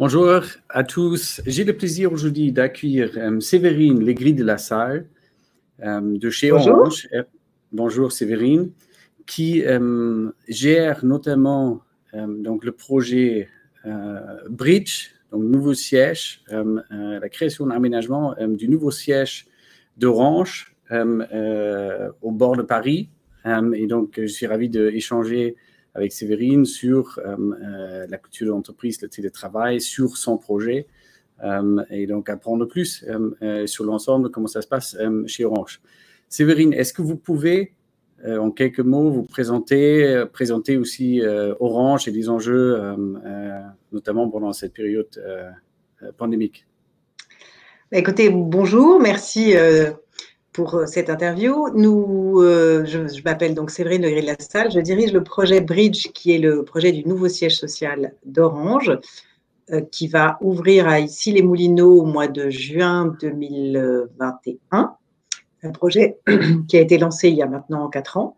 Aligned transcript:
Bonjour 0.00 0.40
à 0.70 0.82
tous. 0.82 1.42
J'ai 1.44 1.62
le 1.62 1.76
plaisir 1.76 2.10
aujourd'hui 2.10 2.52
d'accueillir 2.52 3.10
euh, 3.18 3.38
Séverine 3.38 4.02
Legris 4.02 4.32
de 4.32 4.42
la 4.42 4.56
Salle 4.56 5.04
euh, 5.82 6.00
de 6.00 6.30
chez 6.30 6.50
Bonjour. 6.52 6.78
Orange. 6.78 7.06
Euh, 7.12 7.22
bonjour 7.70 8.10
Séverine, 8.10 8.70
qui 9.26 9.62
euh, 9.62 10.30
gère 10.48 11.04
notamment 11.04 11.82
donc 12.14 12.64
le 12.64 12.72
projet 12.72 13.50
Bridge, 14.48 15.10
donc 15.32 15.42
nouveau 15.42 15.74
siège, 15.74 16.44
la 16.48 17.28
création 17.28 17.66
d'aménagement 17.66 18.34
du 18.48 18.70
nouveau 18.70 18.90
siège 18.90 19.48
d'Orange 19.98 20.74
au 20.90 22.30
bord 22.30 22.56
de 22.56 22.62
Paris. 22.62 23.10
Et 23.44 23.86
donc, 23.86 24.14
je 24.16 24.26
suis 24.26 24.46
ravi 24.46 24.70
d'échanger 24.70 25.56
avec 25.94 26.12
Séverine 26.12 26.64
sur 26.64 27.18
euh, 27.18 27.36
euh, 27.38 28.06
la 28.08 28.18
culture 28.18 28.46
de 28.46 28.52
l'entreprise, 28.52 29.00
le 29.02 29.08
télétravail, 29.08 29.80
sur 29.80 30.16
son 30.16 30.38
projet, 30.38 30.86
euh, 31.42 31.82
et 31.90 32.06
donc 32.06 32.28
apprendre 32.28 32.66
plus 32.66 33.04
sur 33.66 33.84
l'ensemble, 33.84 34.30
comment 34.30 34.46
ça 34.46 34.62
se 34.62 34.68
passe 34.68 34.96
chez 35.26 35.44
Orange. 35.44 35.80
Séverine, 36.28 36.72
est-ce 36.72 36.92
que 36.92 37.02
vous 37.02 37.16
pouvez, 37.16 37.72
en 38.24 38.50
quelques 38.50 38.80
mots, 38.80 39.10
vous 39.10 39.24
présenter, 39.24 40.24
présenter 40.32 40.76
aussi 40.76 41.22
Orange 41.58 42.06
et 42.06 42.10
les 42.10 42.28
enjeux, 42.28 42.78
notamment 43.90 44.28
pendant 44.28 44.52
cette 44.52 44.74
période 44.74 45.08
pandémique? 46.18 46.66
Bah, 47.90 47.98
Écoutez, 47.98 48.28
bonjour, 48.30 49.00
merci 49.00 49.54
pour 50.52 50.74
euh, 50.74 50.86
cette 50.86 51.10
interview. 51.10 51.68
Euh, 52.42 52.84
je, 52.84 53.22
m'appelle 53.24 53.54
donc 53.54 53.70
Séverine 53.70 54.02
Legris 54.02 54.22
de. 54.22 54.70
Je 54.70 54.80
dirige 54.80 55.12
le 55.12 55.22
projet 55.22 55.60
Bridge, 55.60 56.08
qui 56.12 56.34
est 56.34 56.38
le 56.38 56.64
projet 56.64 56.92
du 56.92 57.06
nouveau 57.08 57.28
siège 57.28 57.56
social 57.56 58.14
d'Orange, 58.24 58.98
euh, 59.70 59.80
qui 59.80 60.08
va 60.08 60.38
ouvrir 60.40 60.88
à 60.88 61.00
ici 61.00 61.32
les 61.32 61.42
Moulineaux 61.42 62.00
au 62.00 62.04
mois 62.04 62.28
de 62.28 62.50
juin 62.50 63.14
2021. 63.20 64.94
Un 65.62 65.70
projet 65.70 66.18
qui 66.68 66.76
a 66.76 66.80
été 66.80 66.98
lancé 66.98 67.28
il 67.28 67.36
y 67.36 67.42
a 67.42 67.46
maintenant 67.46 67.88
quatre 67.88 68.16
ans. 68.16 68.36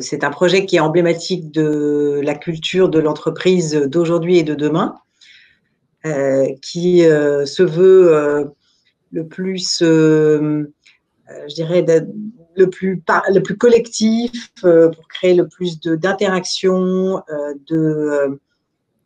C'est 0.00 0.24
un 0.24 0.30
projet 0.30 0.64
qui 0.64 0.76
est 0.76 0.80
emblématique 0.80 1.50
de 1.50 2.20
la 2.24 2.34
culture 2.34 2.88
de 2.88 2.98
l'entreprise 2.98 3.74
d'aujourd'hui 3.74 4.38
et 4.38 4.42
de 4.42 4.54
demain, 4.54 4.94
qui 6.62 7.00
se 7.00 7.62
veut 7.62 8.54
le 9.14 9.26
plus, 9.26 9.80
euh, 9.80 10.64
euh, 11.30 11.48
je 11.48 11.54
dirais, 11.54 11.86
le 12.56 12.68
plus, 12.68 13.02
le 13.32 13.40
plus 13.40 13.56
collectif 13.56 14.32
euh, 14.64 14.90
pour 14.90 15.06
créer 15.08 15.34
le 15.34 15.46
plus 15.48 15.80
de- 15.80 15.94
d'interaction, 15.96 17.22
euh, 17.30 17.54
de, 17.68 18.40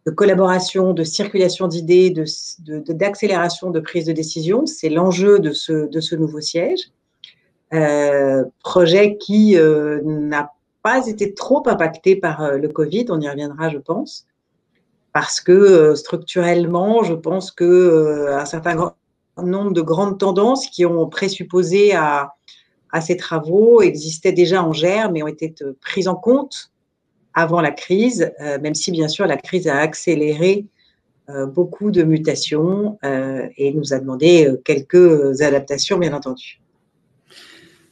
de 0.07 0.11
collaboration, 0.11 0.95
de 0.95 1.05
circulation 1.05 1.69
d'idées, 1.69 2.11
de- 2.11 2.25
de- 2.67 2.79
de- 2.81 2.93
d'accélération 2.95 3.71
de, 3.71 3.81
prise 3.81 4.07
de 4.07 4.13
décision. 4.13 4.65
C'est 4.67 4.89
l'enjeu 4.89 5.39
de 5.39 5.53
ce, 5.53 5.89
de 5.89 6.01
ce 6.01 6.17
nouveau 6.17 6.41
siège. 6.41 6.91
Projet 8.65 9.19
qui 9.19 9.57
n'a 10.05 10.53
pas 10.83 11.07
été 11.07 11.35
trop 11.35 11.63
impacté 11.69 12.17
par 12.17 12.57
le 12.57 12.69
Covid, 12.69 13.05
on 13.11 13.21
y 13.21 13.29
reviendra, 13.29 13.69
je 13.69 13.77
pense, 13.77 14.27
parce 15.13 15.39
que 15.43 15.95
structurellement, 15.95 17.03
je 17.03 17.13
pense 17.13 17.51
que 17.51 18.29
un 18.31 18.47
certain 18.47 18.75
nombre 19.43 19.73
de 19.73 19.81
grandes 19.81 20.19
tendances 20.19 20.67
qui 20.67 20.85
ont 20.87 21.09
présupposé 21.09 21.95
à, 21.95 22.35
à 22.91 23.01
ces 23.01 23.17
travaux 23.17 23.83
existaient 23.83 24.33
déjà 24.33 24.63
en 24.63 24.73
germe 24.73 25.17
et 25.17 25.23
ont 25.23 25.29
été 25.29 25.55
euh, 25.63 25.77
prises 25.81 26.09
en 26.09 26.17
compte 26.17 26.71
avant 27.35 27.61
la 27.61 27.71
crise, 27.71 28.33
euh, 28.41 28.59
même 28.61 28.75
si 28.75 28.91
bien 28.91 29.09
sûr 29.09 29.27
la 29.27 29.37
crise 29.37 29.69
a 29.69 29.79
accéléré 29.79 30.67
euh, 31.31 31.45
beaucoup 31.45 31.91
de 31.91 32.03
mutations 32.03 32.99
euh, 33.05 33.47
et 33.59 33.73
nous 33.75 33.93
a 33.93 33.99
demandé 33.99 34.51
quelques 34.65 35.43
adaptations, 35.43 35.99
bien 35.99 36.15
entendu. 36.15 36.61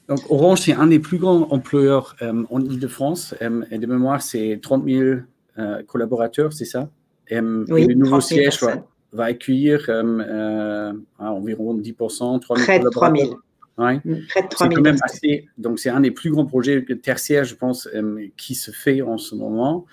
Donc, 0.09 0.21
Orange, 0.31 0.63
c'est 0.63 0.73
un 0.73 0.87
des 0.87 1.01
plus 1.01 1.19
grands 1.19 1.47
employeurs 1.51 2.17
en 2.21 2.61
Ile-de-France. 2.61 3.35
Et 3.71 3.79
de 3.79 3.87
mémoire, 3.87 4.23
c'est 4.23 4.61
30 4.63 4.85
000 4.89 5.19
euh, 5.59 5.83
collaborateurs, 5.83 6.53
c'est 6.53 6.65
ça? 6.65 6.89
Oui, 7.31 7.37
et 7.83 7.87
le 7.87 7.95
nouveau 7.95 8.19
30 8.19 8.23
000 8.23 8.41
siège 8.41 8.61
personnes. 8.61 8.83
Va 9.17 9.25
accueillir 9.25 9.85
euh, 9.89 10.03
euh, 10.21 10.93
à 11.19 11.33
environ 11.33 11.77
10%, 11.77 12.41
3 12.41 12.57
000 12.57 12.65
Près 12.67 12.79
de 12.79 12.89
3 12.89 13.09
000. 13.13 13.15
collaborateurs. 13.17 13.43
Ouais. 13.79 14.01
Près 14.29 14.43
de 14.43 14.49
3 14.49 14.69
C'est 14.69 14.75
000 14.75 14.75
quand 14.75 14.83
même 14.83 14.99
personnes. 14.99 15.19
assez. 15.31 15.49
Donc, 15.59 15.79
c'est 15.81 15.91
un 15.91 16.01
des 16.01 16.11
plus 16.13 16.31
grands 16.31 16.47
projets 16.47 16.85
tertiaires, 17.03 17.45
je 17.45 17.55
pense, 17.57 17.89
euh, 17.95 18.27
qui 18.37 18.55
se 18.55 18.71
fait 18.71 19.03
en 19.03 19.19
ce 19.19 19.35
moment. 19.35 19.85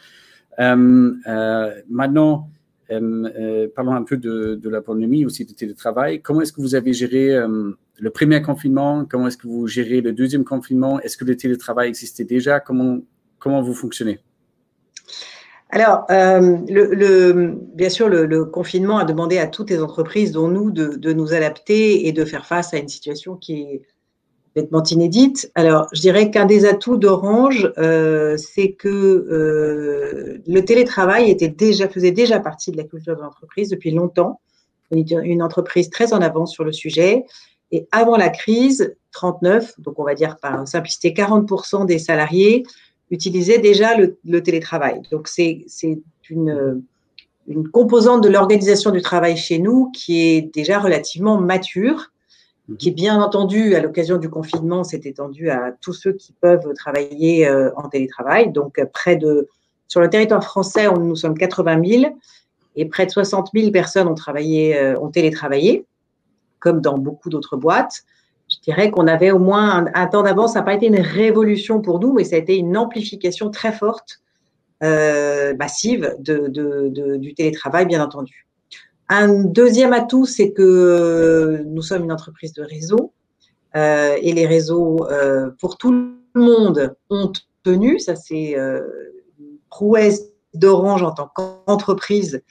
Maintenant, 0.57 2.49
parlons 3.75 3.93
un 3.93 4.03
peu 4.03 4.17
de, 4.17 4.55
de 4.55 4.69
la 4.69 4.81
pandémie, 4.81 5.25
aussi 5.25 5.45
du 5.45 5.53
télétravail. 5.53 6.21
Comment 6.21 6.41
est-ce 6.41 6.53
que 6.53 6.61
vous 6.61 6.75
avez 6.75 6.93
géré 6.93 7.35
le 7.99 8.09
premier 8.11 8.41
confinement? 8.41 9.05
Comment 9.05 9.27
est-ce 9.27 9.37
que 9.37 9.47
vous 9.47 9.67
gérez 9.67 10.01
le 10.01 10.13
deuxième 10.13 10.43
confinement? 10.43 10.99
Est-ce 11.01 11.17
que 11.17 11.25
le 11.25 11.35
télétravail 11.35 11.89
existait 11.89 12.23
déjà? 12.23 12.59
Comment, 12.59 12.99
comment 13.39 13.61
vous 13.61 13.73
fonctionnez? 13.73 14.19
Alors, 15.75 16.05
euh, 16.11 16.57
bien 17.73 17.89
sûr, 17.89 18.07
le, 18.07 18.45
confinement 18.45 18.99
a 18.99 19.05
demandé 19.05 19.39
à 19.39 19.47
toutes 19.47 19.71
les 19.71 19.81
entreprises, 19.81 20.31
dont 20.31 20.47
nous, 20.47 20.69
de, 20.69 21.13
nous 21.13 21.33
adapter 21.33 22.07
et 22.07 22.11
de 22.11 22.25
faire 22.25 22.45
face 22.45 22.75
à 22.75 22.77
une 22.77 22.87
situation 22.87 23.35
qui 23.35 23.61
est 23.61 23.81
complètement 24.45 24.83
inédite. 24.83 25.51
Alors, 25.55 25.87
je 25.91 25.99
dirais 25.99 26.29
qu'un 26.29 26.45
des 26.45 26.65
atouts 26.65 26.97
d'Orange, 26.97 27.73
euh, 27.79 28.37
c'est 28.37 28.73
que 28.73 28.87
euh, 28.87 30.43
le 30.45 30.61
télétravail 30.61 31.31
était 31.31 31.47
déjà, 31.47 31.89
faisait 31.89 32.11
déjà 32.11 32.39
partie 32.39 32.69
de 32.69 32.77
la 32.77 32.83
culture 32.83 33.15
de 33.15 33.21
l'entreprise 33.23 33.69
depuis 33.69 33.89
longtemps. 33.89 34.41
On 34.91 34.97
était 34.97 35.15
une 35.23 35.41
entreprise 35.41 35.89
très 35.89 36.13
en 36.13 36.21
avance 36.21 36.53
sur 36.53 36.63
le 36.63 36.71
sujet. 36.71 37.25
Et 37.71 37.87
avant 37.91 38.15
la 38.15 38.29
crise, 38.29 38.95
39, 39.11 39.79
donc 39.79 39.97
on 39.97 40.03
va 40.03 40.13
dire 40.13 40.37
par 40.39 40.67
simplicité, 40.67 41.13
40% 41.13 41.87
des 41.87 41.97
salariés 41.97 42.63
utilisaient 43.11 43.59
déjà 43.59 43.95
le, 43.97 44.17
le 44.25 44.41
télétravail. 44.41 45.01
Donc, 45.11 45.27
c'est 45.27 45.65
une, 46.29 46.83
une 47.47 47.67
composante 47.67 48.23
de 48.23 48.29
l'organisation 48.29 48.91
du 48.91 49.01
travail 49.01 49.37
chez 49.37 49.59
nous 49.59 49.91
qui 49.91 50.21
est 50.21 50.53
déjà 50.53 50.79
relativement 50.79 51.39
mature, 51.39 52.11
qui, 52.79 52.91
bien 52.91 53.21
entendu, 53.21 53.75
à 53.75 53.81
l'occasion 53.81 54.17
du 54.17 54.29
confinement, 54.29 54.83
s'est 54.83 55.01
étendue 55.03 55.49
à 55.49 55.73
tous 55.81 55.93
ceux 55.93 56.13
qui 56.13 56.33
peuvent 56.33 56.73
travailler 56.75 57.45
euh, 57.47 57.71
en 57.75 57.89
télétravail. 57.89 58.51
Donc, 58.51 58.81
près 58.93 59.17
de, 59.17 59.49
sur 59.87 59.99
le 59.99 60.09
territoire 60.09 60.43
français, 60.43 60.87
on, 60.87 60.97
nous 60.97 61.15
sommes 61.15 61.37
80 61.37 61.81
000 61.85 62.17
et 62.75 62.85
près 62.85 63.05
de 63.05 63.11
60 63.11 63.49
000 63.53 63.71
personnes 63.71 64.07
ont 64.07 64.15
travaillé, 64.15 64.77
euh, 64.77 64.97
ont 64.99 65.09
télétravaillé, 65.09 65.85
comme 66.59 66.79
dans 66.79 66.97
beaucoup 66.97 67.29
d'autres 67.29 67.57
boîtes 67.57 68.03
je 68.53 68.59
dirais 68.59 68.91
qu'on 68.91 69.07
avait 69.07 69.31
au 69.31 69.39
moins 69.39 69.85
un, 69.93 70.07
temps 70.07 70.23
d'avance. 70.23 70.53
Ça 70.53 70.59
n'a 70.59 70.65
pas 70.65 70.73
été 70.73 70.87
une 70.87 70.99
révolution 70.99 71.81
pour 71.81 71.99
nous, 71.99 72.13
mais 72.13 72.23
ça 72.23 72.35
a 72.35 72.39
été 72.39 72.55
une 72.55 72.77
amplification 72.77 73.49
très 73.49 73.71
forte, 73.71 74.19
euh, 74.83 75.55
massive 75.55 76.15
de, 76.19 76.47
du 77.17 77.33
télétravail, 77.33 77.85
bien 77.85 78.03
entendu. 78.03 78.47
Un 79.09 79.43
deuxième 79.43 79.93
atout, 79.93 80.25
c'est 80.25 80.51
que 80.51 81.63
nous 81.65 81.81
sommes 81.81 82.03
une 82.03 82.11
entreprise 82.11 82.53
de 82.53 82.63
réseau 82.63 83.13
euh, 83.75 84.15
et 84.21 84.33
les 84.33 84.45
réseaux 84.45 85.07
euh, 85.09 85.49
pour 85.59 85.77
tout 85.77 85.91
le 85.91 86.15
monde 86.35 86.95
ont 87.09 87.31
tenu. 87.63 87.99
Ça, 87.99 88.15
c'est 88.15 88.55
une 88.55 89.57
prouesse 89.69 90.23
d'Orange 90.53 91.03
en 91.03 91.11
tant 91.11 91.29
qu'entreprise 91.33 92.43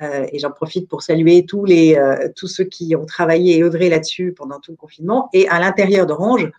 euh, 0.00 0.26
et 0.32 0.38
j'en 0.38 0.50
profite 0.50 0.88
pour 0.88 1.02
saluer 1.02 1.44
tous, 1.44 1.64
les, 1.64 1.96
euh, 1.96 2.28
tous 2.36 2.46
ceux 2.46 2.64
qui 2.64 2.94
ont 2.94 3.04
travaillé 3.06 3.58
et 3.58 3.62
œuvré 3.64 3.88
là-dessus 3.88 4.32
pendant 4.32 4.60
tout 4.60 4.70
le 4.70 4.76
confinement. 4.76 5.28
Et 5.32 5.48
à 5.48 5.58
l'intérieur 5.58 6.06
d'Orange, 6.06 6.50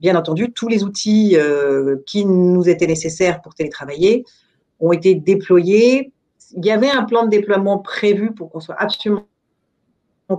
bien 0.00 0.16
entendu, 0.16 0.52
tous 0.52 0.68
les 0.68 0.82
outils 0.82 1.36
euh, 1.36 1.96
qui 2.06 2.24
nous 2.24 2.68
étaient 2.68 2.86
nécessaires 2.86 3.42
pour 3.42 3.54
télétravailler 3.54 4.24
ont 4.80 4.92
été 4.92 5.14
déployés. 5.14 6.12
Il 6.56 6.64
y 6.64 6.70
avait 6.70 6.90
un 6.90 7.04
plan 7.04 7.24
de 7.24 7.28
déploiement 7.28 7.78
prévu 7.78 8.32
pour 8.32 8.50
qu'on 8.50 8.60
soit 8.60 8.76
absolument 8.78 9.26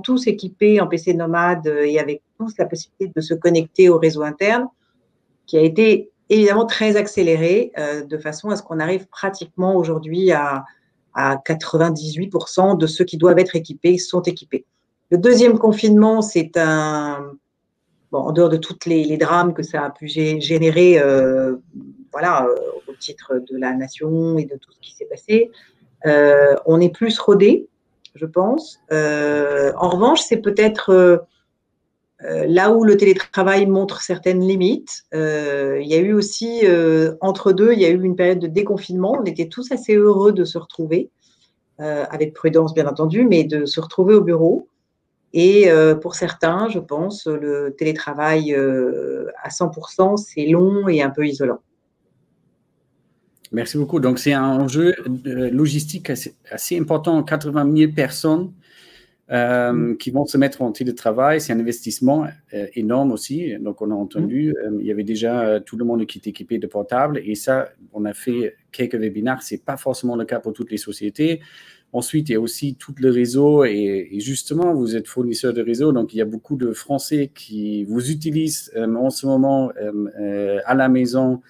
tous 0.04 0.27
équipés 0.27 0.81
en 0.81 0.88
PC 0.88 1.13
nomade 1.13 1.68
et 1.68 2.00
avec 2.00 2.21
tous 2.38 2.54
la 2.57 2.65
possibilité 2.65 3.12
de 3.15 3.21
se 3.21 3.33
connecter 3.33 3.88
au 3.88 3.98
réseau 3.98 4.24
interne, 4.24 4.68
qui 5.45 5.57
a 5.57 5.62
été 5.62 6.09
évidemment 6.30 6.65
très 6.65 6.98
accéléré 6.98 7.71
de 8.06 8.18
façon 8.18 8.50
à 8.50 8.57
ce 8.57 8.63
qu'on 8.63 8.80
arrive 8.80 9.07
pratiquement 9.07 9.77
aujourd'hui 9.77 10.31
à, 10.31 10.65
à 11.18 11.36
98% 11.36 12.78
de 12.78 12.86
ceux 12.86 13.04
qui 13.04 13.18
doivent 13.18 13.40
être 13.40 13.56
équipés 13.56 13.98
sont 13.98 14.22
équipés. 14.22 14.66
Le 15.10 15.18
deuxième 15.18 15.58
confinement, 15.58 16.22
c'est 16.22 16.58
un, 16.58 17.31
bon, 18.12 18.19
en 18.19 18.31
dehors 18.31 18.50
de 18.50 18.58
tous 18.58 18.78
les, 18.86 19.04
les, 19.04 19.18
drames 19.18 19.56
que 19.56 19.64
ça 19.64 19.84
a 19.84 19.90
pu 19.90 20.08
générer, 20.08 21.00
euh, 21.00 21.56
voilà, 22.12 22.46
euh, 22.46 22.56
au 22.88 22.94
titre 22.94 23.42
de 23.50 23.58
la 23.58 23.74
nation 23.74 24.38
et 24.38 24.46
de 24.46 24.56
tout 24.58 24.72
ce 24.72 24.80
qui 24.80 24.94
s'est 24.94 25.06
passé, 25.06 25.50
euh, 26.06 26.56
on 26.68 26.80
est 26.80 26.94
plus 26.94 27.18
rodé, 27.18 27.68
je 28.14 28.28
pense. 28.28 28.80
En 28.92 29.90
revanche, 29.90 30.22
c'est 30.22 30.38
peut-être 30.38 31.25
là 32.19 32.72
où 32.72 32.84
le 32.84 32.98
télétravail 32.98 33.68
montre 33.68 34.02
certaines 34.02 34.42
limites. 34.42 35.04
Euh, 35.14 35.80
il 35.81 35.88
y 35.88 35.94
a 35.94 36.00
eu 36.00 36.14
aussi, 36.14 36.64
entre 37.22 37.52
deux, 37.52 37.74
il 37.74 37.80
y 37.80 37.86
a 37.86 37.90
eu 37.90 38.04
une 38.04 38.16
période 38.16 38.40
de 38.40 38.48
déconfinement. 38.48 39.18
On 39.19 39.25
était 39.25 39.48
tous 39.48 39.72
assez 39.72 39.96
heureux 39.96 40.31
de 40.31 40.44
se 40.44 40.58
retrouver. 40.58 41.10
avec 41.80 42.34
prudence 42.34 42.74
bien 42.74 42.88
entendu, 42.88 43.24
mais 43.24 43.44
de 43.44 43.66
se 43.66 43.80
retrouver 43.80 44.16
au 44.16 44.22
bureau. 44.22 44.68
Et 45.34 45.69
pour 46.02 46.16
certains, 46.16 46.69
je 46.69 46.80
pense, 46.80 47.28
le 47.28 47.75
télétravail 47.78 48.56
à 48.56 49.50
100%, 49.50 50.18
c'est 50.18 50.48
long 50.48 50.88
et 50.88 51.02
un 51.02 51.12
peu 51.12 51.28
isolant. 51.28 51.60
Merci 53.52 53.78
beaucoup. 53.78 54.00
Donc, 54.00 54.19
c'est 54.19 54.34
un 54.34 54.60
enjeu 54.60 54.96
logistique 55.25 56.10
assez, 56.10 56.80
important. 56.80 57.22
80 57.24 57.78
000 57.78 57.92
personnes 57.94 58.52
euh, 59.29 59.74
mm. 59.74 59.97
qui 59.97 60.12
vont 60.12 60.25
se 60.25 60.38
mettre 60.38 60.62
en 60.62 60.71
télétravail. 60.71 61.41
C'est 61.41 61.51
un 61.51 61.59
investissement 61.59 62.27
euh, 62.53 62.68
énorme 62.75 63.12
aussi. 63.12 63.53
Donc, 63.59 63.81
on 63.81 63.91
a 63.91 63.94
entendu, 63.94 64.53
mm. 64.53 64.68
euh, 64.68 64.77
il 64.79 64.85
y 64.85 64.91
avait 64.91 65.03
déjà 65.03 65.59
tout 65.59 65.75
le 65.75 65.83
monde 65.83 66.06
qui 66.06 66.19
était 66.19 66.29
équipé 66.29 66.59
de 66.59 66.68
portables. 66.68 67.19
Et 67.25 67.35
ça, 67.35 67.69
on 67.91 68.06
a 68.06 68.13
fait 68.13 68.56
quelques 68.71 68.95
webinaires. 68.95 69.41
Ce 69.41 69.56
n'est 69.56 69.59
pas 69.59 69.75
forcément 69.75 70.15
le 70.15 70.24
cas 70.24 70.39
pour 70.39 70.53
toutes 70.53 70.71
les 70.71 70.77
sociétés. 70.77 71.41
Ensuite, 71.91 72.29
il 72.29 72.33
y 72.33 72.35
a 72.35 72.39
aussi 72.39 72.75
tout 72.75 72.95
le 72.97 73.09
réseau. 73.09 73.65
Et, 73.65 74.07
et, 74.12 74.19
justement, 74.21 74.74
vous 74.74 74.95
êtes 74.95 75.07
fournisseur 75.07 75.53
de 75.53 75.62
réseau. 75.62 75.91
Donc, 75.91 76.13
il 76.13 76.18
y 76.18 76.21
a 76.21 76.25
beaucoup 76.25 76.56
de 76.56 76.71
Français 76.71 77.30
qui 77.35 77.83
vous 77.83 78.09
utilisent 78.09 78.71
en 78.77 79.09
ce 79.09 79.25
moment 79.25 79.71
à 80.65 80.73
la 80.73 80.88
maison 80.88 81.41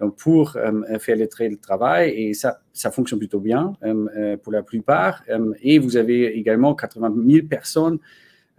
donc 0.00 0.16
pour 0.16 0.56
euh, 0.56 0.98
faire 0.98 1.16
le 1.16 1.56
travail 1.56 2.10
et 2.10 2.34
ça, 2.34 2.60
ça 2.72 2.90
fonctionne 2.90 3.18
plutôt 3.18 3.40
bien 3.40 3.72
euh, 3.82 4.06
euh, 4.16 4.36
pour 4.36 4.52
la 4.52 4.62
plupart. 4.62 5.24
et 5.62 5.78
vous 5.78 5.96
avez 5.96 6.36
également 6.36 6.74
80 6.74 7.14
000 7.26 7.46
personnes 7.46 7.98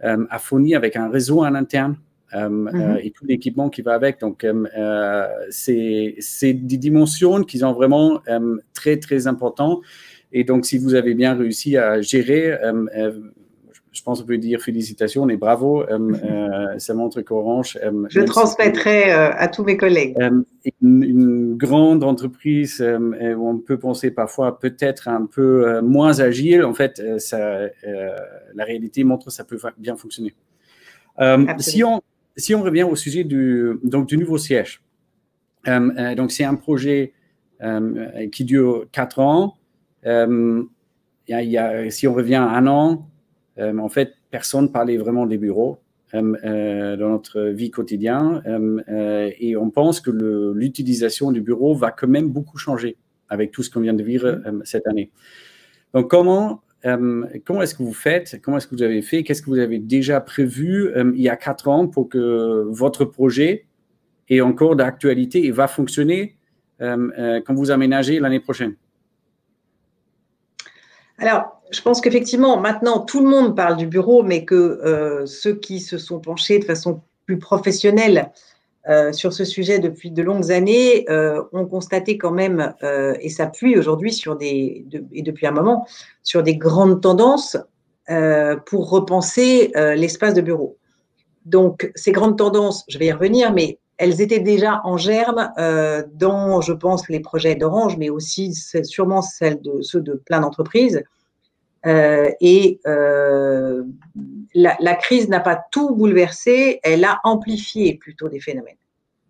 à 0.00 0.38
fournir 0.38 0.78
avec 0.78 0.94
un 0.94 1.08
réseau 1.08 1.40
en 1.40 1.54
interne 1.56 1.96
mm-hmm. 2.32 3.00
et 3.02 3.10
tout 3.10 3.24
l'équipement 3.26 3.68
qui 3.68 3.82
va 3.82 3.94
avec. 3.94 4.20
Donc, 4.20 4.46
c'est 5.50 6.52
des 6.52 6.76
dimensions 6.76 7.42
qui 7.42 7.58
sont 7.58 7.72
vraiment 7.72 8.20
très, 8.74 8.98
très 8.98 9.26
importantes. 9.26 9.80
Et 10.30 10.44
donc, 10.44 10.66
si 10.66 10.78
vous 10.78 10.94
avez 10.94 11.14
bien 11.14 11.34
réussi 11.34 11.76
à 11.76 12.00
gérer 12.00 12.56
je 13.98 14.04
pense 14.04 14.20
qu'on 14.20 14.26
peut 14.26 14.38
dire 14.38 14.60
félicitations 14.60 15.28
et 15.28 15.36
bravo. 15.36 15.82
Euh, 15.82 15.98
euh, 16.22 16.74
ça 16.78 16.94
montre 16.94 17.20
qu'Orange. 17.22 17.76
Euh, 17.82 18.06
je 18.08 18.20
transmettrai 18.20 19.10
à 19.10 19.48
tous 19.48 19.64
mes 19.64 19.76
collègues. 19.76 20.16
Une, 20.80 21.56
grande 21.56 22.04
entreprise 22.04 22.80
où 22.80 23.48
on 23.48 23.58
peut 23.58 23.78
penser 23.78 24.12
parfois 24.12 24.60
peut-être 24.60 25.08
un 25.08 25.26
peu 25.26 25.80
moins 25.80 26.20
agile, 26.20 26.62
en 26.62 26.72
fait, 26.72 27.02
ça, 27.18 27.62
la 28.54 28.64
réalité 28.64 29.02
montre 29.02 29.26
que 29.26 29.32
ça 29.32 29.42
peut 29.42 29.58
bien 29.76 29.96
fonctionner. 29.96 30.34
si, 31.58 31.82
on, 31.82 32.00
si 32.36 32.54
on 32.54 32.62
revient 32.62 32.84
au 32.84 32.94
sujet 32.94 33.24
du, 33.24 33.80
donc, 33.82 34.06
du 34.06 34.16
nouveau 34.16 34.38
siège, 34.38 34.82
donc 35.66 36.30
c'est 36.30 36.44
un 36.44 36.54
projet 36.54 37.12
qui 38.30 38.44
dure 38.44 38.86
quatre 38.92 39.18
ans. 39.18 39.56
Il 40.04 40.68
y 41.26 41.58
a, 41.58 41.90
si 41.90 42.06
on 42.06 42.14
revient 42.14 42.36
à 42.36 42.50
un 42.50 42.68
an, 42.68 43.08
en 43.60 43.88
fait, 43.88 44.14
personne 44.30 44.70
parlait 44.72 44.96
vraiment 44.96 45.26
des 45.26 45.38
bureaux 45.38 45.78
euh, 46.14 46.34
euh, 46.42 46.96
dans 46.96 47.10
notre 47.10 47.40
vie 47.50 47.70
quotidienne. 47.70 48.42
Et 49.38 49.56
on 49.56 49.68
pense 49.70 50.00
que 50.00 50.10
l'utilisation 50.54 51.32
du 51.32 51.42
bureau 51.42 51.74
va 51.74 51.90
quand 51.90 52.08
même 52.08 52.30
beaucoup 52.30 52.56
changer 52.56 52.96
avec 53.28 53.50
tout 53.50 53.62
ce 53.62 53.70
qu'on 53.70 53.80
vient 53.80 53.92
de 53.92 54.02
vivre 54.02 54.40
cette 54.64 54.86
année. 54.86 55.10
Donc, 55.92 56.08
comment 56.10 56.62
comment 57.44 57.60
est-ce 57.60 57.74
que 57.74 57.82
vous 57.82 57.92
faites? 57.92 58.40
Comment 58.40 58.56
est-ce 58.56 58.68
que 58.68 58.74
vous 58.74 58.82
avez 58.82 59.02
fait? 59.02 59.22
Qu'est-ce 59.22 59.42
que 59.42 59.50
vous 59.50 59.58
avez 59.58 59.78
déjà 59.78 60.20
prévu 60.20 60.90
il 61.14 61.20
y 61.20 61.28
a 61.28 61.36
quatre 61.36 61.68
ans 61.68 61.88
pour 61.88 62.08
que 62.08 62.64
votre 62.70 63.04
projet 63.04 63.66
ait 64.30 64.40
encore 64.40 64.76
d'actualité 64.76 65.44
et 65.44 65.50
va 65.50 65.66
fonctionner 65.66 66.36
quand 66.78 67.54
vous 67.54 67.70
aménagez 67.70 68.18
l'année 68.18 68.40
prochaine? 68.40 68.76
Alors, 71.18 71.57
je 71.70 71.82
pense 71.82 72.00
qu'effectivement, 72.00 72.58
maintenant, 72.58 73.00
tout 73.00 73.22
le 73.22 73.28
monde 73.28 73.56
parle 73.56 73.76
du 73.76 73.86
bureau, 73.86 74.22
mais 74.22 74.44
que 74.44 74.54
euh, 74.54 75.26
ceux 75.26 75.54
qui 75.54 75.80
se 75.80 75.98
sont 75.98 76.20
penchés 76.20 76.58
de 76.58 76.64
façon 76.64 77.02
plus 77.26 77.38
professionnelle 77.38 78.30
euh, 78.88 79.12
sur 79.12 79.32
ce 79.32 79.44
sujet 79.44 79.78
depuis 79.78 80.10
de 80.10 80.22
longues 80.22 80.50
années 80.50 81.04
euh, 81.10 81.42
ont 81.52 81.66
constaté 81.66 82.16
quand 82.16 82.30
même, 82.30 82.74
et 83.20 83.28
s'appuient 83.28 83.78
aujourd'hui 83.78 84.12
sur 84.12 84.36
des, 84.36 84.86
et 85.12 85.22
depuis 85.22 85.46
un 85.46 85.52
moment, 85.52 85.86
sur 86.22 86.42
des 86.42 86.56
grandes 86.56 87.00
tendances 87.02 87.56
pour 88.64 88.88
repenser 88.88 89.70
l'espace 89.74 90.32
de 90.32 90.40
bureau. 90.40 90.78
Donc, 91.44 91.92
ces 91.94 92.12
grandes 92.12 92.38
tendances, 92.38 92.84
je 92.88 92.98
vais 92.98 93.06
y 93.06 93.12
revenir, 93.12 93.52
mais 93.52 93.78
elles 93.98 94.22
étaient 94.22 94.40
déjà 94.40 94.80
en 94.84 94.96
germe 94.96 95.52
dans, 96.14 96.62
je 96.62 96.72
pense, 96.72 97.06
les 97.10 97.20
projets 97.20 97.54
d'Orange, 97.54 97.98
mais 97.98 98.08
aussi 98.08 98.54
sûrement 98.54 99.20
celles 99.20 99.60
de 99.60 99.82
ceux 99.82 100.00
de 100.00 100.14
plein 100.14 100.40
d'entreprises 100.40 101.04
euh, 101.88 102.30
et 102.40 102.80
euh, 102.86 103.82
la, 104.54 104.94
crise 104.94 105.28
n'a 105.28 105.40
pas 105.40 105.58
tout 105.70 105.94
bouleversé, 105.94 106.80
elle 106.82 107.04
a 107.04 107.20
amplifié 107.24 107.94
plutôt 107.94 108.28
des 108.28 108.40
phénomènes. 108.40 108.76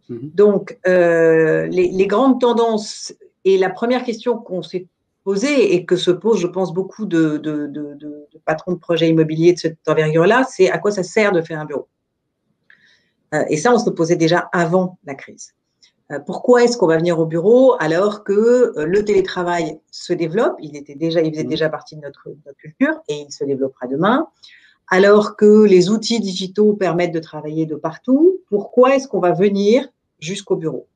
Mhm. 0.09 0.31
Donc, 0.35 0.79
euh, 0.87 1.67
les, 1.69 2.07
grandes 2.07 2.41
tendances, 2.41 3.15
et 3.45 3.59
la 3.59 3.71
première 3.71 4.03
question 4.03 4.37
qu'on 4.37 4.63
s'est 4.63 4.87
posée 5.23 5.75
et 5.75 5.85
que 5.85 5.97
se 5.97 6.11
posent, 6.11 6.41
je 6.41 6.47
pense, 6.49 6.75
beaucoup 6.75 7.07
de, 7.07 7.37
de 7.37 8.29
patrons 8.45 8.73
de 8.73 8.79
projets 8.79 9.09
immobiliers 9.09 9.53
de 9.53 9.59
cette 9.59 9.87
envergure-là, 9.87 10.45
c'est 10.51 10.71
à 10.71 10.79
quoi 10.79 10.91
ça 10.91 11.03
sert 11.03 11.33
de 11.33 11.43
faire 11.43 11.61
un 11.61 11.65
bureau? 11.65 11.89
et 13.51 13.59
ça, 13.59 13.75
on 13.75 13.79
se 13.79 13.91
posait 13.91 14.17
déjà 14.17 14.49
avant 14.53 14.99
la 15.05 15.15
crise. 15.15 15.55
Euh, 16.11 16.19
pourquoi 16.19 16.65
est-ce 16.65 16.79
qu'on 16.79 16.87
va 16.87 16.97
venir 16.97 17.19
au 17.19 17.27
bureau 17.27 17.77
alors 17.81 18.25
que 18.25 18.33
euh, 18.79 18.87
le 18.87 19.05
télétravail 19.05 19.79
se 19.91 20.13
développe? 20.13 20.57
Il 20.61 20.77
était 20.77 20.95
déjà, 20.95 21.21
il 21.21 21.33
faisait 21.33 21.45
mmh. 21.45 21.49
déjà 21.49 21.69
partie 21.69 21.97
de 21.97 22.01
notre, 22.01 22.29
culture 22.57 22.95
et 23.09 23.27
il 23.29 23.33
se 23.33 23.45
développera 23.45 23.87
demain. 23.87 24.29
Alors 24.89 25.37
que 25.37 25.65
les 25.65 25.91
outils 25.91 26.21
digitaux 26.21 26.73
permettent 26.73 27.13
de 27.13 27.19
travailler 27.19 27.67
de 27.67 27.75
partout, 27.75 28.41
pourquoi 28.49 28.97
est-ce 28.97 29.07
qu'on 29.07 29.21
va 29.21 29.33
venir 29.33 29.87
jusqu'au 30.19 30.57
bureau? 30.57 30.87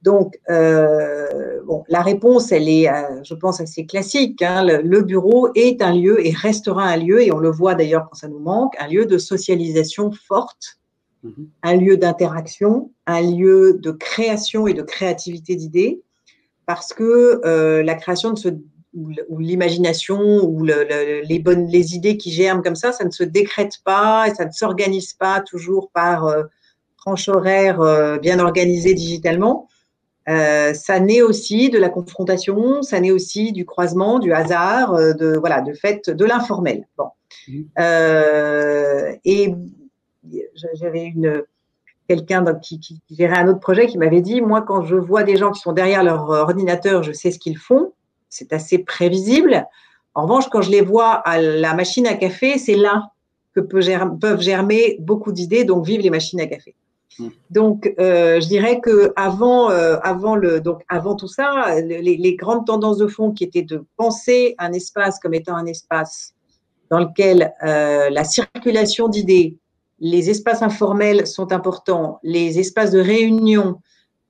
Donc, 0.00 0.40
euh, 0.48 1.60
bon, 1.66 1.84
la 1.88 2.00
réponse, 2.00 2.50
elle 2.50 2.66
est, 2.70 2.88
je 3.22 3.34
pense, 3.34 3.60
assez 3.60 3.84
classique. 3.84 4.40
Hein. 4.40 4.64
le, 4.64 5.02
bureau 5.02 5.50
est 5.54 5.82
un 5.82 5.92
lieu 5.92 6.26
et 6.26 6.30
restera 6.30 6.84
un 6.84 6.96
lieu, 6.96 7.22
et 7.22 7.30
on 7.30 7.38
le 7.38 7.50
voit 7.50 7.74
d'ailleurs 7.74 8.08
quand 8.08 8.16
ça 8.16 8.28
nous 8.28 8.38
manque, 8.38 8.74
un 8.78 8.88
lieu 8.88 9.04
de 9.04 9.18
socialisation 9.18 10.10
forte 10.10 10.79
Mhm. 11.22 11.48
un 11.62 11.76
lieu 11.76 11.96
d'interaction, 11.96 12.90
un 13.06 13.20
lieu 13.20 13.78
de 13.78 13.90
création 13.90 14.66
et 14.66 14.72
de 14.74 14.82
créativité 14.82 15.54
d'idées, 15.54 16.02
parce 16.66 16.92
que 16.92 17.40
euh, 17.44 17.82
la 17.82 17.94
création 17.94 18.30
de 18.30 18.38
ce, 18.38 18.48
ou 18.94 19.38
l'imagination 19.38 20.20
ou 20.44 20.64
les 20.64 21.38
bonnes 21.38 21.66
les 21.66 21.94
idées 21.94 22.16
qui 22.16 22.32
germent 22.32 22.62
comme 22.62 22.74
ça, 22.74 22.92
ça 22.92 23.04
ne 23.04 23.10
se 23.10 23.22
décrète 23.22 23.78
pas 23.84 24.26
et 24.28 24.34
ça 24.34 24.46
ne 24.46 24.50
s'organise 24.50 25.12
pas 25.12 25.40
toujours 25.40 25.90
par 25.90 26.26
euh, 26.26 26.44
tranche 26.96 27.28
horaire 27.28 27.80
euh, 27.80 28.18
bien 28.18 28.38
organisée 28.38 28.94
digitalement. 28.94 29.68
ça 30.26 31.00
naît 31.00 31.22
aussi 31.22 31.70
de 31.70 31.78
la 31.78 31.88
confrontation, 31.88 32.82
ça 32.82 33.00
naît 33.00 33.10
aussi 33.10 33.52
du 33.52 33.66
croisement, 33.66 34.20
du 34.20 34.32
hasard, 34.32 34.94
de 34.94 35.36
voilà, 35.36 35.60
de 35.60 35.72
fait, 35.72 36.08
de 36.08 36.24
l'informel. 36.24 36.86
Bon. 36.96 37.08
Mhm. 37.48 37.64
et 39.24 39.54
j'avais 40.74 41.04
une 41.04 41.44
quelqu'un 42.08 42.44
qui, 42.56 42.80
qui, 42.80 43.00
gérait 43.10 43.38
un 43.38 43.48
autre 43.48 43.60
projet 43.60 43.86
qui 43.86 43.96
m'avait 43.96 44.20
dit, 44.20 44.40
moi, 44.40 44.62
quand 44.62 44.82
je 44.82 44.96
vois 44.96 45.22
des 45.22 45.36
gens 45.36 45.52
qui 45.52 45.60
sont 45.60 45.72
derrière 45.72 46.02
leur 46.02 46.28
ordinateur, 46.28 47.04
je 47.04 47.12
sais 47.12 47.30
ce 47.30 47.38
qu'ils 47.38 47.56
font. 47.56 47.92
C'est 48.28 48.52
assez 48.52 48.78
prévisible. 48.78 49.64
En 50.14 50.22
revanche, 50.22 50.48
quand 50.50 50.60
je 50.60 50.70
les 50.70 50.80
vois 50.80 51.12
à 51.12 51.40
la 51.40 51.72
machine 51.74 52.06
à 52.08 52.14
café, 52.14 52.58
c'est 52.58 52.74
là 52.74 53.12
que 53.54 53.60
peuvent 53.60 54.40
germer 54.40 54.96
beaucoup 55.00 55.30
d'idées. 55.30 55.64
Donc, 55.64 55.84
vive 55.86 56.00
les 56.00 56.10
machines 56.10 56.40
à 56.40 56.46
café. 56.46 56.74
Mmh. 57.18 57.28
Donc, 57.50 57.94
euh, 57.98 58.40
je 58.40 58.48
dirais 58.48 58.80
que 58.80 59.12
avant, 59.14 59.70
euh, 59.70 59.96
avant 60.02 60.34
le, 60.34 60.60
donc 60.60 60.82
avant 60.88 61.14
tout 61.14 61.28
ça, 61.28 61.80
les, 61.80 62.16
les, 62.16 62.36
grandes 62.36 62.66
tendances 62.66 62.98
de 62.98 63.06
fond 63.06 63.32
qui 63.32 63.44
étaient 63.44 63.62
de 63.62 63.84
penser 63.96 64.54
un 64.58 64.72
espace 64.72 65.18
comme 65.18 65.34
étant 65.34 65.54
un 65.56 65.66
espace 65.66 66.34
dans 66.90 66.98
lequel 66.98 67.52
euh, 67.64 68.10
la 68.10 68.24
circulation 68.24 69.08
d'idées, 69.08 69.58
les 70.00 70.30
espaces 70.30 70.62
informels 70.62 71.26
sont 71.26 71.52
importants, 71.52 72.18
les 72.22 72.58
espaces 72.58 72.90
de 72.90 73.00
réunion 73.00 73.80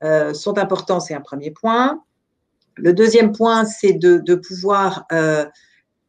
euh, 0.03 0.33
sont 0.33 0.57
importants, 0.57 0.99
c'est 0.99 1.13
un 1.13 1.21
premier 1.21 1.51
point. 1.51 2.03
Le 2.75 2.93
deuxième 2.93 3.31
point, 3.31 3.65
c'est 3.65 3.93
de, 3.93 4.35
pouvoir 4.35 5.05
euh, 5.11 5.45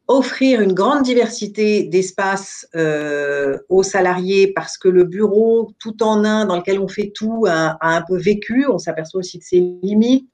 offrir 0.09 0.61
une 0.61 0.73
grande 0.73 1.02
diversité 1.02 1.85
d'espaces 1.85 2.66
euh, 2.75 3.59
aux 3.69 3.83
salariés 3.83 4.52
parce 4.52 4.76
que 4.78 4.88
le 4.88 5.04
bureau 5.04 5.73
tout 5.78 6.02
en 6.02 6.25
un 6.25 6.45
dans 6.45 6.57
lequel 6.57 6.81
on 6.81 6.88
fait 6.88 7.12
tout 7.14 7.45
a, 7.49 7.78
un 7.81 8.02
peu 8.02 8.19
vécu. 8.19 8.66
On 8.69 8.78
s'aperçoit 8.78 9.21
aussi 9.21 9.38
de 9.38 9.45
ses 9.45 9.61
limites. 9.83 10.28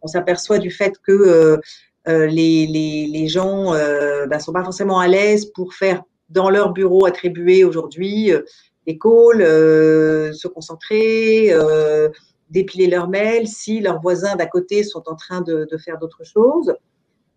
On 0.00 0.08
s'aperçoit 0.08 0.58
du 0.58 0.70
fait 0.70 0.94
que 1.06 1.60
les, 2.06 3.28
gens 3.28 3.74
ne 3.74 4.26
ben, 4.26 4.40
sont 4.40 4.52
pas 4.52 4.64
forcément 4.64 4.98
à 4.98 5.06
l'aise 5.06 5.46
pour 5.46 5.74
faire 5.74 6.02
dans 6.32 6.50
leur 6.50 6.72
bureau 6.72 7.06
attribué 7.06 7.64
aujourd'hui 7.64 8.32
euh, 8.32 8.42
des 8.86 8.98
calls, 8.98 9.42
euh, 9.42 10.32
se 10.32 10.48
concentrer, 10.48 11.52
euh, 11.52 12.08
dépiler 12.50 12.88
leurs 12.88 13.08
mails 13.08 13.46
si 13.46 13.80
leurs 13.80 14.00
voisins 14.00 14.34
d'à 14.36 14.46
côté 14.46 14.82
sont 14.82 15.04
en 15.06 15.14
train 15.14 15.40
de, 15.40 15.68
faire 15.78 15.98
d'autres 15.98 16.24
choses. 16.24 16.74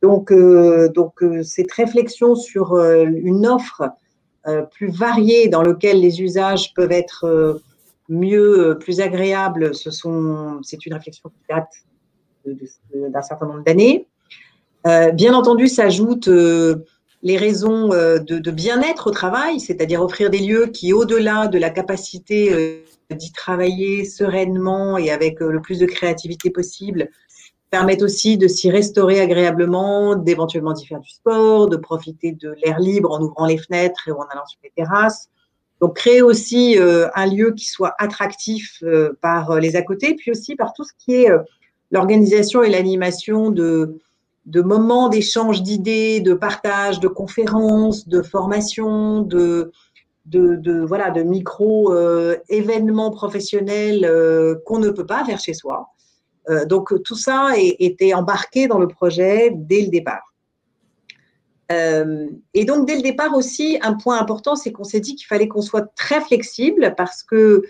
Donc, 0.02 0.34
donc 0.34 1.24
cette 1.44 1.72
réflexion 1.72 2.36
sur 2.36 2.76
une 2.76 3.48
offre 3.48 3.84
plus 4.72 4.90
variée 4.90 5.48
dans 5.48 5.62
laquelle 5.62 6.02
les 6.02 6.22
usages 6.22 6.74
peuvent 6.74 6.92
être 6.92 7.62
mieux, 8.10 8.78
plus 8.80 9.00
agréables, 9.00 9.74
ce 9.74 9.90
sont, 9.90 10.60
c'est 10.64 10.86
une 10.86 10.94
réflexion 10.94 11.30
qui 11.30 11.42
date 11.50 11.72
d'un 12.94 13.22
certain 13.22 13.46
nombre 13.46 13.64
d'années. 13.64 14.06
bien 15.14 15.34
entendu, 15.34 15.70
s'ajoutent 15.70 16.30
les 17.26 17.38
raisons 17.38 17.92
euh, 17.92 18.20
de, 18.20 18.52
bien-être 18.52 19.08
au 19.08 19.12
travail, 19.12 19.60
c'est-à-dire 19.60 20.02
offrir 20.04 20.30
des 20.30 20.38
lieux 20.38 20.68
qui, 20.68 20.94
au-delà 20.94 21.48
de 21.48 21.58
la 21.58 21.72
capacité 21.72 22.54
euh, 22.54 22.84
d'y 23.10 23.32
travailler 23.32 24.06
sereinement 24.06 25.00
et 25.00 25.10
avec 25.10 25.42
euh, 25.42 25.50
le 25.52 25.60
plus 25.60 25.80
de 25.80 25.88
créativité 25.88 26.52
possible, 26.52 27.10
permettent 27.72 28.04
aussi 28.04 28.38
de 28.38 28.48
s'y 28.48 28.70
restaurer 28.70 29.20
agréablement, 29.20 30.16
d'éventuellement 30.16 30.74
d'y 30.74 30.86
faire 30.86 31.00
du 31.00 31.10
sport, 31.10 31.68
de 31.68 31.78
profiter 31.78 32.32
de 32.32 32.56
l'air 32.64 32.80
libre 32.80 33.12
en 33.12 33.20
ouvrant 33.20 33.48
les 33.48 33.58
fenêtres 33.58 34.08
et 34.08 34.12
en 34.12 34.22
allant 34.32 34.46
sur 34.46 34.60
les 34.64 34.72
terrasses. 34.76 35.30
Donc, 35.82 35.96
créer 35.96 36.22
aussi 36.22 36.78
un 36.80 37.26
lieu 37.26 37.52
qui 37.52 37.66
soit 37.66 37.96
attractif 38.00 38.82
par 39.20 39.60
les 39.60 39.76
à 39.76 39.82
côté, 39.82 40.14
puis 40.14 40.32
aussi 40.32 40.56
par 40.56 40.72
tout 40.72 40.86
ce 40.86 40.94
qui 40.98 41.16
est 41.16 41.30
l'organisation 41.92 42.64
et 42.64 42.70
l'animation 42.70 43.50
de, 43.50 44.00
de 44.46 44.62
moments 44.62 45.10
d'échange 45.10 45.64
d'idées, 45.64 46.22
de 46.22 46.34
partage, 46.34 47.00
de 47.00 47.08
conférences, 47.08 48.08
de 48.08 48.22
formations, 48.22 49.22
de, 49.22 49.72
voilà, 50.88 51.10
de 51.12 51.24
micro-événements 51.24 53.08
euh, 53.08 53.16
professionnels 53.16 54.06
euh, 54.06 54.56
qu'on 54.66 54.80
ne 54.80 54.90
peut 54.92 55.06
pas 55.06 55.26
faire 55.26 55.40
chez 55.40 55.54
soi. 55.54 55.90
Euh, 56.50 56.66
donc 56.66 56.94
tout 57.04 57.16
ça 57.16 57.54
était 57.58 58.14
embarqué 58.14 58.68
dans 58.68 58.78
le 58.78 58.88
projet 58.88 59.52
dès 59.56 59.82
le 59.82 59.88
départ. 59.88 60.34
et 61.72 62.66
donc 62.66 62.86
dès 62.86 62.96
le 62.96 63.02
départ 63.02 63.36
aussi, 63.36 63.80
un 63.82 63.94
point 63.96 64.20
important, 64.20 64.56
c'est 64.56 64.72
qu'on 64.72 64.84
s'est 64.84 65.00
dit 65.00 65.16
qu'il 65.16 65.26
fallait 65.26 65.48
qu'on 65.48 65.64
soit 65.64 65.88
très 65.96 66.22
flexible 66.22 66.94
parce 66.96 67.24
que 67.24 67.64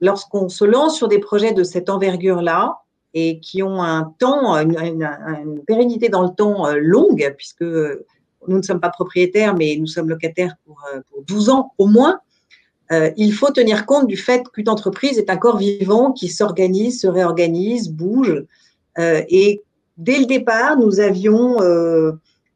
lorsqu'on 0.00 0.48
se 0.48 0.64
lance 0.64 0.96
sur 0.96 1.08
des 1.08 1.18
projets 1.18 1.52
de 1.52 1.64
cette 1.64 1.90
envergure-là, 1.90 2.78
et 3.14 3.40
qui 3.40 3.62
ont 3.62 3.82
un 3.82 4.14
temps, 4.18 4.54
une, 4.56 5.62
pérennité 5.66 6.08
dans 6.08 6.22
le 6.22 6.30
temps 6.30 6.66
euh, 6.66 6.76
longue, 6.78 7.34
puisque 7.36 7.62
nous 7.62 8.56
ne 8.56 8.62
sommes 8.62 8.80
pas 8.80 8.90
propriétaires, 8.90 9.54
mais 9.54 9.76
nous 9.78 9.86
sommes 9.86 10.08
locataires 10.08 10.54
pour, 10.64 10.82
euh, 10.94 11.00
pour 11.10 11.22
12 11.24 11.50
ans 11.50 11.72
au 11.78 11.86
moins, 11.86 12.20
euh, 12.92 13.10
il 13.16 13.32
faut 13.32 13.50
tenir 13.50 13.86
compte 13.86 14.06
du 14.06 14.16
fait 14.16 14.42
qu'une 14.52 14.68
entreprise 14.68 15.18
est 15.18 15.30
un 15.30 15.36
corps 15.36 15.58
vivant 15.58 16.12
qui 16.12 16.28
s'organise, 16.28 17.00
se 17.00 17.06
réorganise, 17.06 17.90
bouge. 17.90 18.44
et 18.98 19.62
dès 19.96 20.18
le 20.18 20.26
départ, 20.26 20.76
nous 20.76 21.00
avions 21.00 21.56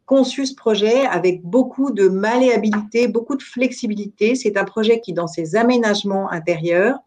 conçu 0.07 0.47
ce 0.47 0.55
projet 0.55 1.07
avec 1.07 1.43
beaucoup 1.43 1.91
de 1.91 2.09
malléabilité, 2.09 3.09
beaucoup 3.09 3.37
de 3.37 3.43
flexibilité. 3.43 4.35
C'est 4.35 4.57
un 4.57 4.65
projet 4.65 5.01
qui, 5.01 5.13
dans 5.13 5.27
ses 5.27 5.57
aménagements 5.57 6.31
intérieurs, 6.31 6.99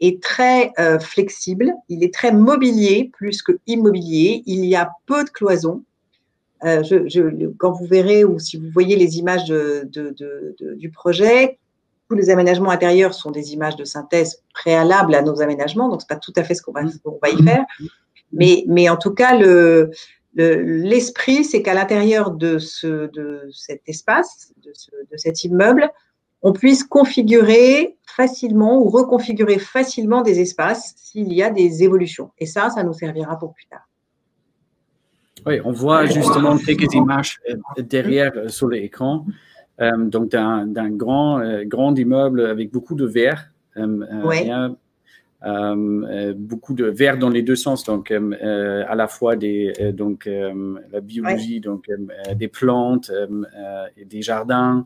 est 0.00 0.22
très 0.22 0.72
euh, 0.78 0.98
flexible, 0.98 1.72
il 1.88 2.04
est 2.04 2.12
très 2.12 2.32
mobilier 2.32 3.10
plus 3.12 3.42
que 3.42 3.52
immobilier, 3.66 4.42
il 4.46 4.64
y 4.64 4.76
a 4.76 4.90
peu 5.06 5.24
de 5.24 5.30
cloisons. 5.30 5.82
Euh, 6.64 6.82
je, 6.82 7.46
quand 7.56 7.72
vous 7.72 7.86
verrez 7.86 8.24
ou 8.24 8.38
si 8.38 8.56
vous 8.56 8.68
voyez 8.72 8.96
les 8.96 9.18
images 9.18 9.46
de, 9.46 9.88
du 10.76 10.90
projet, 10.90 11.58
tous 12.08 12.16
les 12.16 12.30
aménagements 12.30 12.70
intérieurs 12.70 13.14
sont 13.14 13.30
des 13.30 13.52
images 13.52 13.76
de 13.76 13.84
synthèse 13.84 14.42
préalables 14.54 15.14
à 15.14 15.22
nos 15.22 15.42
aménagements, 15.42 15.88
donc 15.88 16.00
ce 16.00 16.06
n'est 16.06 16.16
pas 16.16 16.20
tout 16.20 16.32
à 16.36 16.42
fait 16.42 16.54
ce 16.54 16.62
qu'on 16.62 16.72
va, 16.72 16.82
va, 16.82 17.28
y 17.28 17.42
faire. 17.42 17.64
Mais, 18.32 18.64
mais 18.66 18.88
en 18.88 18.96
tout 18.96 19.12
cas, 19.12 19.36
le, 19.36 19.90
l'esprit, 20.34 21.44
c'est 21.44 21.62
qu'à 21.62 21.74
l'intérieur 21.74 22.30
de, 22.30 22.58
ce, 22.58 23.10
de 23.10 23.48
cet 23.52 23.82
espace, 23.86 24.52
de, 24.64 24.70
ce, 24.74 24.90
de 25.10 25.16
cet 25.16 25.44
immeuble, 25.44 25.90
on 26.42 26.52
puisse 26.52 26.84
configurer 26.84 27.97
facilement 28.18 28.82
ou 28.82 28.88
reconfigurer 28.88 29.60
facilement 29.60 30.22
des 30.22 30.40
espaces 30.40 30.92
s'il 30.96 31.32
y 31.32 31.40
a 31.40 31.50
des 31.50 31.84
évolutions. 31.84 32.32
Et 32.38 32.46
ça, 32.46 32.68
ça 32.68 32.82
nous 32.82 32.92
servira 32.92 33.38
pour 33.38 33.54
plus 33.54 33.66
tard. 33.66 33.88
Oui, 35.46 35.60
on 35.64 35.70
voit 35.70 36.06
justement 36.06 36.58
quelques 36.58 36.92
images 36.94 37.38
euh, 37.48 37.54
derrière 37.82 38.32
euh, 38.34 38.48
sur 38.48 38.68
l'écran, 38.68 39.24
euh, 39.80 39.96
donc 39.96 40.30
d'un 40.30 40.90
grand, 40.90 41.40
grand 41.64 41.96
immeuble 41.96 42.40
avec 42.44 42.72
beaucoup 42.72 42.96
de 42.96 43.06
verre. 43.06 43.52
beaucoup 46.50 46.74
de 46.74 46.86
verre 46.86 47.18
dans 47.18 47.30
les 47.30 47.42
deux 47.42 47.54
sens, 47.66 47.84
donc 47.84 48.10
à 48.10 48.94
la 49.02 49.06
fois 49.06 49.36
des, 49.36 49.92
donc, 49.92 50.28
la 50.94 51.00
biologie, 51.00 51.60
donc 51.60 51.88
des 52.34 52.48
plantes, 52.48 53.12
et 53.96 54.04
des 54.04 54.22
jardins, 54.22 54.84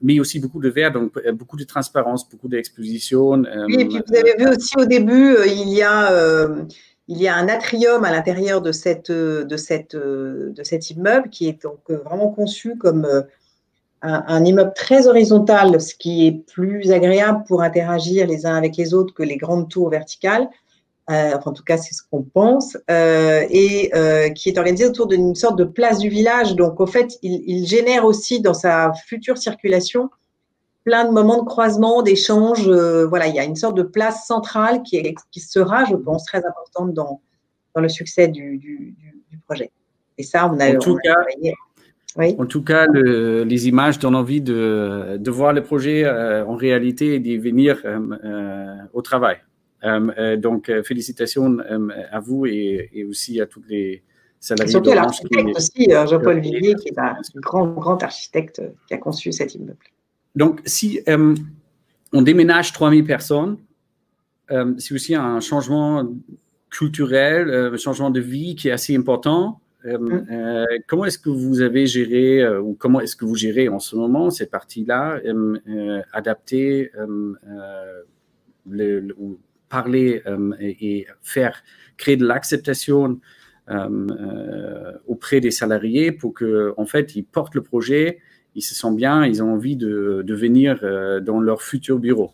mais 0.00 0.20
aussi 0.20 0.38
beaucoup 0.40 0.60
de 0.60 0.68
verre, 0.68 0.92
donc 0.92 1.16
euh, 1.16 1.32
beaucoup 1.32 1.56
de 1.56 1.64
transparence, 1.64 2.28
beaucoup 2.28 2.48
d'exposition. 2.48 3.44
Euh, 3.44 3.66
oui, 3.66 3.76
et 3.78 3.84
puis 3.86 4.00
vous 4.06 4.14
avez 4.14 4.34
vu 4.38 4.48
aussi 4.48 4.74
au 4.76 4.84
début, 4.84 5.36
il 5.46 5.70
y 5.70 5.82
a 5.82 6.48
il 7.08 7.20
y 7.20 7.28
a 7.28 7.34
un 7.36 7.48
atrium 7.48 8.04
à 8.04 8.12
l'intérieur 8.12 8.62
de, 8.62 8.70
cette, 8.72 9.10
de, 9.10 9.56
cette, 9.56 9.96
de 9.96 10.62
cet 10.62 10.90
immeuble 10.90 11.28
qui 11.30 11.48
est 11.48 11.62
donc 11.62 11.80
vraiment 11.90 12.30
conçu 12.30 12.78
comme 12.78 13.06
un, 14.02 14.44
immeuble 14.44 14.72
très 14.74 15.06
horizontal, 15.06 15.80
ce 15.80 15.94
qui 15.94 16.26
est 16.26 16.46
plus 16.52 16.90
agréable 16.92 17.44
pour 17.46 17.62
interagir 17.62 18.26
les 18.26 18.46
uns 18.46 18.54
avec 18.54 18.76
les 18.76 18.94
autres 18.94 19.14
que 19.14 19.22
les 19.22 19.36
grandes 19.36 19.68
tours 19.68 19.90
verticales. 19.90 20.48
Euh, 21.10 21.32
enfin, 21.34 21.50
en 21.50 21.52
tout 21.52 21.64
cas, 21.64 21.78
c'est 21.78 21.94
ce 21.94 22.02
qu'on 22.08 22.22
pense, 22.22 22.78
euh, 22.88 23.44
et 23.50 23.90
euh, 23.94 24.28
qui 24.30 24.48
est 24.48 24.58
organisé 24.58 24.86
autour 24.86 25.08
d'une 25.08 25.34
sorte 25.34 25.58
de 25.58 25.64
place 25.64 25.98
du 25.98 26.08
village. 26.08 26.54
Donc, 26.54 26.78
au 26.80 26.86
fait, 26.86 27.18
il, 27.22 27.66
génère 27.66 28.04
aussi 28.04 28.40
dans 28.40 28.54
sa 28.54 28.92
future 28.92 29.36
circulation 29.36 30.10
plein 30.84 31.04
de 31.04 31.10
moments 31.10 31.42
de 31.42 31.46
croisement, 31.46 32.02
d'échange. 32.02 32.68
voilà, 32.68 33.26
il 33.26 33.34
y 33.34 33.40
a 33.40 33.44
une 33.44 33.56
sorte 33.56 33.76
de 33.76 33.82
place 33.82 34.26
centrale 34.26 34.82
qui, 34.82 34.96
est, 34.96 35.14
qui 35.32 35.40
sera, 35.40 35.84
je 35.84 35.96
pense, 35.96 36.24
très 36.24 36.44
importante 36.44 36.94
dans, 36.94 37.20
dans 37.74 37.80
le 37.80 37.88
succès 37.88 38.28
du, 38.28 38.58
du, 38.58 38.96
projet. 39.46 39.72
Et 40.18 40.22
ça, 40.22 40.48
on 40.52 40.60
a. 40.60 40.76
En 40.76 40.78
tout 40.78 40.98
cas, 41.02 41.16
oui. 42.16 42.36
En 42.38 42.46
tout 42.46 42.62
cas, 42.62 42.86
les 42.86 43.68
images 43.68 43.98
donnent 43.98 44.14
envie 44.14 44.40
de, 44.40 45.16
de 45.18 45.30
voir 45.32 45.52
le 45.52 45.62
projet 45.64 46.08
en 46.08 46.54
réalité 46.54 47.14
et 47.14 47.18
d'y 47.18 47.38
venir 47.38 47.82
au 48.92 49.02
travail. 49.02 49.38
Euh, 49.84 50.12
euh, 50.18 50.36
donc, 50.36 50.68
euh, 50.68 50.82
félicitations 50.82 51.58
à 52.10 52.20
vous 52.20 52.46
et, 52.46 53.04
aussi 53.08 53.40
à 53.40 53.46
tous 53.46 53.62
les 53.68 54.02
salariés. 54.38 54.70
Surtout 54.70 54.90
à 54.90 54.96
l'architecte 54.96 55.56
aussi, 55.56 55.88
Jean-Paul 55.90 56.40
Villiers, 56.40 56.74
qui 56.74 56.88
est 56.88 56.98
un 56.98 57.16
grand, 57.36 57.66
grand 57.66 58.02
architecte 58.02 58.62
qui 58.86 58.94
a 58.94 58.98
conçu 58.98 59.32
cet 59.32 59.54
immeuble. 59.54 59.78
Donc, 60.34 60.60
si 60.64 61.00
on 62.12 62.22
déménage 62.22 62.72
3000 62.72 63.04
personnes, 63.04 63.58
c'est 64.78 64.94
aussi 64.94 65.14
un 65.14 65.40
changement 65.40 66.08
culturel, 66.70 67.50
un 67.50 67.76
changement 67.76 68.10
de 68.10 68.20
vie 68.20 68.54
qui 68.54 68.68
est 68.68 68.72
assez 68.72 68.96
important. 68.96 69.58
Mm. 69.84 70.66
comment 70.86 71.06
est-ce 71.06 71.18
que 71.18 71.28
vous 71.28 71.60
avez 71.60 71.88
géré 71.88 72.48
ou 72.58 72.74
comment 72.74 73.00
est-ce 73.00 73.16
que 73.16 73.24
vous 73.24 73.34
gérez 73.34 73.68
en 73.68 73.80
ce 73.80 73.96
moment 73.96 74.30
cette 74.30 74.50
partie-là, 74.50 75.20
adapter 76.12 76.92
le, 78.68 79.14
parler 79.72 80.22
euh, 80.26 80.52
et, 80.60 81.06
faire 81.22 81.62
créer 81.96 82.16
de 82.16 82.26
l'acceptation 82.26 83.18
euh, 83.70 83.88
euh, 84.10 84.92
auprès 85.06 85.40
des 85.40 85.50
salariés 85.50 86.12
pour 86.12 86.34
que 86.34 86.74
en 86.76 86.84
fait 86.84 87.16
ils 87.16 87.24
portent 87.24 87.54
le 87.54 87.62
projet, 87.62 88.18
ils 88.54 88.62
se 88.62 88.74
sentent 88.74 88.96
bien, 88.96 89.24
ils 89.24 89.42
ont 89.42 89.54
envie 89.54 89.76
de, 89.76 90.24
venir 90.28 90.80
dans 91.22 91.40
leur 91.40 91.62
futur 91.62 91.98
bureau. 91.98 92.32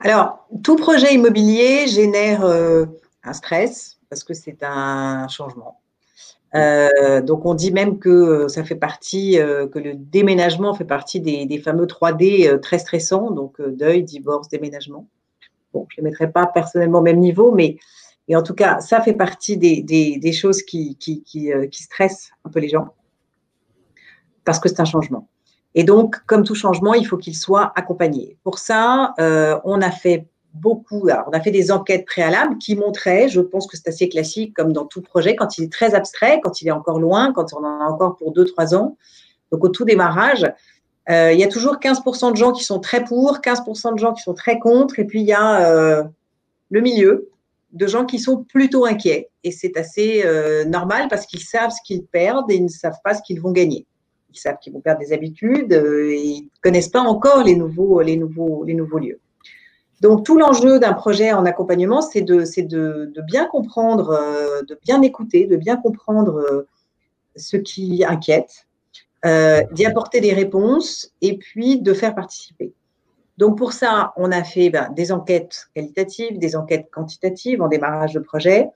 Alors, 0.00 0.46
tout 0.62 0.76
projet 0.76 1.14
immobilier 1.14 1.86
génère 1.86 2.44
un 2.44 3.32
stress 3.32 3.98
parce 4.10 4.24
que 4.24 4.34
c'est 4.34 4.62
un 4.62 5.26
changement. 5.28 5.80
donc, 7.28 7.46
on 7.46 7.54
dit 7.54 7.72
même 7.72 7.98
que 7.98 8.48
ça 8.48 8.62
fait 8.62 8.80
partie, 8.90 9.38
que 9.72 9.78
le 9.78 9.94
déménagement 9.94 10.74
fait 10.74 10.90
partie 10.98 11.20
des, 11.20 11.46
des 11.46 11.58
fameux 11.58 11.86
3D 11.86 12.60
très 12.60 12.78
stressants, 12.78 13.30
donc 13.30 13.52
deuil, 13.62 14.02
divorce, 14.02 14.48
déménagement. 14.50 15.08
Bon, 15.74 15.86
je 15.90 16.00
ne 16.00 16.04
les 16.04 16.10
mettrai 16.10 16.30
pas 16.30 16.46
personnellement 16.46 17.00
au 17.00 17.02
même 17.02 17.18
niveau, 17.18 17.52
mais 17.52 17.76
en 18.32 18.42
tout 18.42 18.54
cas, 18.54 18.80
ça 18.80 19.02
fait 19.02 19.12
partie 19.12 19.58
des, 19.58 20.32
choses 20.32 20.62
qui, 20.62 20.96
euh, 21.52 21.66
qui, 21.66 21.82
stressent 21.82 22.30
un 22.44 22.50
peu 22.50 22.60
les 22.60 22.68
gens 22.68 22.88
parce 24.44 24.60
que 24.60 24.68
c'est 24.68 24.80
un 24.80 24.86
changement. 24.86 25.28
Et 25.74 25.84
donc, 25.84 26.16
comme 26.26 26.44
tout 26.44 26.54
changement, 26.54 26.94
il 26.94 27.06
faut 27.06 27.16
qu'il 27.16 27.36
soit 27.36 27.72
accompagné. 27.76 28.38
Pour 28.44 28.58
ça, 28.58 29.14
euh, 29.18 29.58
on 29.64 29.82
a 29.82 29.90
fait 29.90 30.28
beaucoup, 30.52 31.08
on 31.08 31.32
a 31.32 31.40
fait 31.40 31.50
des 31.50 31.72
enquêtes 31.72 32.06
préalables 32.06 32.58
qui 32.58 32.76
montraient, 32.76 33.28
je 33.28 33.40
pense 33.40 33.66
que 33.66 33.76
c'est 33.76 33.88
assez 33.88 34.08
classique 34.08 34.54
comme 34.54 34.72
dans 34.72 34.84
tout 34.84 35.02
projet, 35.02 35.34
quand 35.34 35.58
il 35.58 35.64
est 35.64 35.72
très 35.72 35.94
abstrait, 35.94 36.40
quand 36.44 36.62
il 36.62 36.68
est 36.68 36.72
encore 36.72 37.00
loin, 37.00 37.32
quand 37.32 37.52
on 37.54 37.64
en 37.64 37.80
a 37.80 37.86
encore 37.86 38.16
pour 38.16 38.32
deux, 38.32 38.44
trois 38.44 38.74
ans. 38.74 38.96
Donc, 39.50 39.64
au 39.64 39.68
tout 39.68 39.84
démarrage, 39.84 40.46
euh, 41.10 41.32
il 41.32 41.38
y 41.38 41.44
a 41.44 41.48
toujours 41.48 41.76
15% 41.76 42.32
de 42.32 42.36
gens 42.36 42.52
qui 42.52 42.64
sont 42.64 42.80
très 42.80 43.04
pour, 43.04 43.38
15% 43.38 43.94
de 43.94 43.98
gens 43.98 44.14
qui 44.14 44.22
sont 44.22 44.34
très 44.34 44.58
contre, 44.58 44.98
et 44.98 45.04
puis 45.04 45.20
il 45.20 45.26
y 45.26 45.32
a 45.32 45.70
euh, 45.70 46.04
le 46.70 46.80
milieu. 46.80 47.30
de 47.72 47.88
gens 47.88 48.04
qui 48.04 48.20
sont 48.20 48.44
plutôt 48.44 48.86
inquiets. 48.86 49.30
Et 49.42 49.50
c'est 49.50 49.76
assez 49.76 50.22
euh, 50.24 50.64
normal 50.64 51.08
parce 51.10 51.26
qu'ils 51.26 51.40
savent 51.40 51.72
ce 51.72 51.82
qu'ils 51.84 52.04
perdent 52.04 52.48
et 52.50 52.54
ils 52.54 52.64
ne 52.64 52.68
savent 52.68 53.00
pas 53.02 53.14
ce 53.14 53.22
qu'ils 53.22 53.40
vont 53.40 53.50
gagner. 53.50 53.84
Ils 54.32 54.38
savent 54.38 54.58
qu'ils 54.60 54.72
vont 54.72 54.80
perdre 54.80 55.00
des 55.00 55.12
habitudes 55.12 55.72
et 55.72 56.22
ils 56.22 56.42
ne 56.44 56.60
connaissent 56.62 56.88
pas 56.88 57.00
encore 57.00 57.42
les 57.42 57.56
nouveaux, 57.56 58.00
les 58.00 58.16
nouveaux, 58.16 58.62
les 58.62 58.74
nouveaux 58.74 58.98
lieux. 58.98 59.20
Donc, 60.00 60.24
tout 60.24 60.38
l'enjeu 60.38 60.78
d'un 60.78 60.92
projet 60.92 61.32
en 61.32 61.44
accompagnement, 61.46 62.00
c'est 62.00 62.22
de, 62.22 62.44
de, 62.44 63.20
bien 63.22 63.46
comprendre, 63.46 64.20
de 64.68 64.78
bien 64.82 65.02
écouter, 65.02 65.46
de 65.46 65.56
bien 65.56 65.76
comprendre 65.76 66.66
ce 67.36 67.56
qui 67.56 68.04
inquiète, 68.04 68.66
d'y 69.24 69.86
apporter 69.86 70.20
des 70.20 70.32
réponses 70.32 71.12
et 71.22 71.38
puis 71.38 71.80
de 71.80 71.94
faire 71.94 72.14
participer. 72.14 72.72
Donc 73.38 73.58
pour 73.58 73.72
ça, 73.72 74.12
on 74.16 74.30
a 74.30 74.44
fait 74.44 74.70
ben, 74.70 74.92
des 74.94 75.10
enquêtes 75.10 75.68
qualitatives, 75.74 76.38
des 76.38 76.56
enquêtes 76.56 76.88
quantitatives 76.90 77.60
en 77.62 77.68
démarrage 77.68 78.14
de 78.14 78.20
projet. 78.20 78.68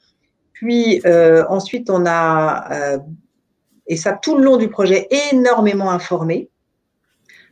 Puis 0.52 1.00
euh, 1.06 1.44
ensuite, 1.48 1.90
on 1.90 2.04
a, 2.06 2.72
euh, 2.72 2.98
et 3.86 3.96
ça 3.96 4.12
tout 4.20 4.36
le 4.36 4.44
long 4.44 4.56
du 4.56 4.68
projet, 4.68 5.06
énormément 5.32 5.90
informé. 5.90 6.48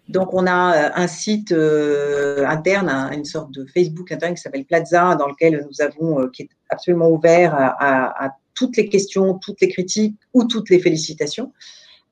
Donc 0.08 0.34
on 0.34 0.46
a 0.46 0.76
euh, 0.76 0.90
un 0.94 1.06
site 1.06 1.52
interne, 1.52 2.88
une 3.12 3.24
sorte 3.24 3.52
de 3.52 3.64
Facebook 3.66 4.10
interne 4.10 4.34
qui 4.34 4.40
s'appelle 4.40 4.64
Plaza, 4.64 5.14
dans 5.14 5.28
lequel 5.28 5.64
nous 5.68 5.80
avons, 5.80 6.28
qui 6.28 6.42
est 6.42 6.50
absolument 6.70 7.08
ouvert 7.08 7.54
à 7.54 8.30
toutes 8.54 8.76
les 8.76 8.88
questions, 8.88 9.34
toutes 9.34 9.60
les 9.60 9.68
critiques 9.68 10.16
ou 10.32 10.44
toutes 10.44 10.70
les 10.70 10.80
félicitations. 10.80 11.52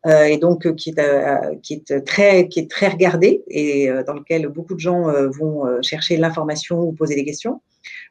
Euh, 0.06 0.24
et 0.24 0.36
donc 0.36 0.66
euh, 0.66 0.74
qui 0.74 0.90
est, 0.90 0.98
euh, 0.98 1.54
qui 1.62 1.74
est 1.74 2.04
très 2.04 2.46
qui 2.48 2.60
est 2.60 2.70
très 2.70 2.88
regardé 2.88 3.42
et 3.48 3.88
dans 4.06 4.12
lequel 4.12 4.48
beaucoup 4.48 4.74
de 4.74 4.80
gens 4.80 5.04
vont 5.30 5.64
chercher 5.82 6.16
l'information 6.16 6.80
ou 6.80 6.92
poser 6.92 7.14
des 7.14 7.24
questions. 7.24 7.62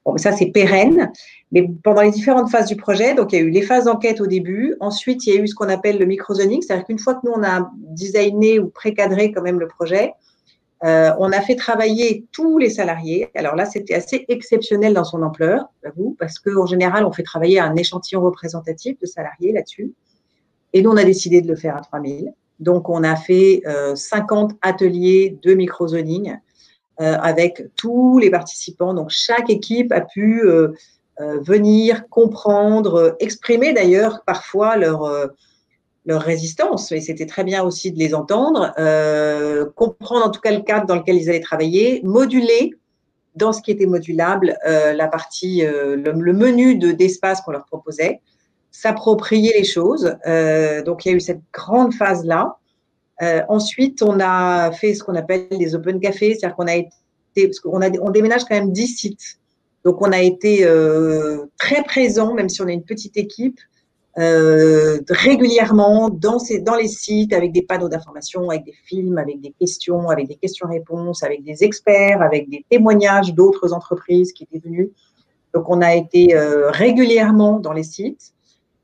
Bon, 0.06 0.18
ça 0.18 0.32
c'est 0.32 0.48
pérenne, 0.48 1.12
mais 1.52 1.68
pendant 1.84 2.02
les 2.02 2.12
différentes 2.12 2.50
phases 2.50 2.68
du 2.68 2.76
projet, 2.76 3.14
donc 3.14 3.32
il 3.32 3.40
y 3.40 3.42
a 3.42 3.42
eu 3.42 3.50
les 3.50 3.62
phases 3.62 3.86
d'enquête 3.86 4.22
au 4.22 4.28
début, 4.28 4.76
ensuite 4.80 5.26
il 5.26 5.34
y 5.34 5.38
a 5.38 5.42
eu 5.42 5.48
ce 5.48 5.56
qu'on 5.56 5.70
appelle 5.70 5.98
le 5.98 6.06
microzoning, 6.06 6.62
c'est-à-dire 6.62 6.86
qu'une 6.86 7.00
fois 7.00 7.16
que 7.16 7.22
nous 7.24 7.34
on 7.34 7.44
a 7.44 7.72
designé 7.76 8.60
ou 8.60 8.68
précadré 8.68 9.32
quand 9.32 9.42
même 9.42 9.60
le 9.60 9.68
projet, 9.68 10.14
on 10.82 11.32
a 11.32 11.42
fait 11.42 11.56
travailler 11.56 12.26
tous 12.32 12.58
les 12.58 12.70
salariés. 12.70 13.30
Alors 13.36 13.56
là, 13.56 13.66
c'était 13.66 13.94
assez 13.94 14.26
exceptionnel 14.28 14.94
dans 14.94 15.06
son 15.06 15.22
ampleur, 15.22 15.70
j'avoue, 15.82 16.18
parce 16.20 16.40
qu'en 16.40 16.66
général, 16.66 17.06
on 17.06 17.12
fait 17.14 17.24
travailler 17.24 17.60
un 17.60 17.76
échantillon 17.78 18.22
représentatif 18.22 19.00
de 19.00 19.06
salariés 19.06 19.54
là-dessus. 19.54 19.94
Et 20.74 20.82
nous, 20.82 20.90
on 20.90 20.98
a 20.98 21.04
décidé 21.04 21.42
de 21.42 21.48
le 21.48 21.56
faire 21.56 21.78
à 21.78 21.82
3000. 21.82 22.34
Donc, 22.60 22.90
on 22.90 23.04
a 23.04 23.16
fait 23.16 23.62
50 23.96 24.52
euh, 24.52 24.56
ateliers 24.62 25.38
de 25.44 25.54
microzoning 25.54 26.38
euh, 27.02 27.18
avec 27.22 27.64
tous 27.76 28.18
les 28.20 28.30
participants. 28.30 28.94
Donc, 28.94 29.10
chaque 29.10 29.50
équipe 29.50 29.92
a 29.92 30.02
pu 30.02 30.44
euh, 30.44 30.70
venir 31.20 32.08
comprendre, 32.10 33.16
exprimer 33.20 33.74
d'ailleurs 33.74 34.24
parfois 34.26 34.78
leur, 34.78 35.30
leur 36.06 36.22
résistance. 36.22 36.92
Et 36.92 37.02
c'était 37.02 37.28
très 37.28 37.44
bien 37.44 37.64
aussi 37.64 37.92
de 37.92 38.00
les 38.00 38.16
entendre, 38.16 38.74
comprendre 39.76 40.26
en 40.26 40.32
tout 40.32 40.42
cas 40.42 40.52
le 40.52 40.64
cadre 40.64 40.88
dans 40.88 40.96
lequel 40.96 41.18
ils 41.18 41.30
allaient 41.30 41.40
travailler, 41.40 42.02
moduler 42.04 42.74
dans 43.36 43.54
ce 43.54 43.62
qui 43.62 43.70
était 43.70 43.86
modulable 43.86 44.58
la 44.66 45.08
partie, 45.08 45.62
le, 45.62 46.34
menu 46.34 46.78
d'espace 46.78 47.42
qu'on 47.42 47.52
leur 47.52 47.66
proposait 47.66 48.22
s'approprier 48.74 49.54
les 49.56 49.64
choses. 49.64 50.14
Euh, 50.28 50.84
donc, 50.84 51.06
il 51.06 51.10
y 51.10 51.14
a 51.14 51.16
eu 51.16 51.22
cette 51.22 51.42
grande 51.54 51.94
phase-là. 51.94 52.58
Euh, 53.22 53.42
ensuite, 53.48 54.02
on 54.02 54.20
a 54.20 54.72
fait 54.72 54.96
ce 54.96 55.04
qu'on 55.04 55.16
appelle 55.16 55.48
des 55.52 55.76
open 55.76 56.00
cafés, 56.02 56.34
c'est-à-dire 56.34 56.56
qu'on 56.58 56.68
a 56.68 56.76
été, 56.76 56.90
parce 57.36 57.60
qu'on 57.60 57.82
a, 57.82 57.90
on 58.02 58.10
déménage 58.10 58.44
quand 58.44 58.56
même 58.56 58.72
10 58.74 58.88
sites. 58.88 59.38
Donc, 59.86 60.02
on 60.02 60.12
a 60.12 60.20
été 60.20 60.66
euh, 60.66 61.46
très 61.60 61.84
présent, 61.84 62.34
même 62.34 62.50
si 62.50 62.62
on 62.62 62.68
est 62.68 62.74
une 62.74 62.84
petite 62.84 63.16
équipe, 63.16 63.60
régulièrement 64.16 66.10
dans, 66.10 66.38
ces, 66.38 66.60
dans 66.60 66.76
les 66.76 66.88
sites 66.88 67.34
avec 67.34 67.52
des 67.52 67.64
panneaux 67.64 67.90
d'information, 67.90 68.48
avec 68.50 68.64
des 68.64 68.76
films, 68.86 69.18
avec 69.18 69.42
des 69.42 69.52
questions, 69.60 70.10
avec 70.10 70.28
des 70.28 70.36
questions-réponses, 70.36 71.24
avec 71.24 71.44
des 71.44 71.64
experts, 71.64 72.22
avec 72.22 72.48
des 72.48 72.64
témoignages 72.70 73.34
d'autres 73.34 73.74
entreprises 73.74 74.32
qui 74.32 74.44
étaient 74.44 74.62
venues. 74.64 74.92
Donc, 75.56 75.66
on 75.68 75.82
a 75.82 75.96
été 75.96 76.36
régulièrement 76.70 77.60
dans 77.60 77.74
les 77.74 77.84
sites. 77.84 78.34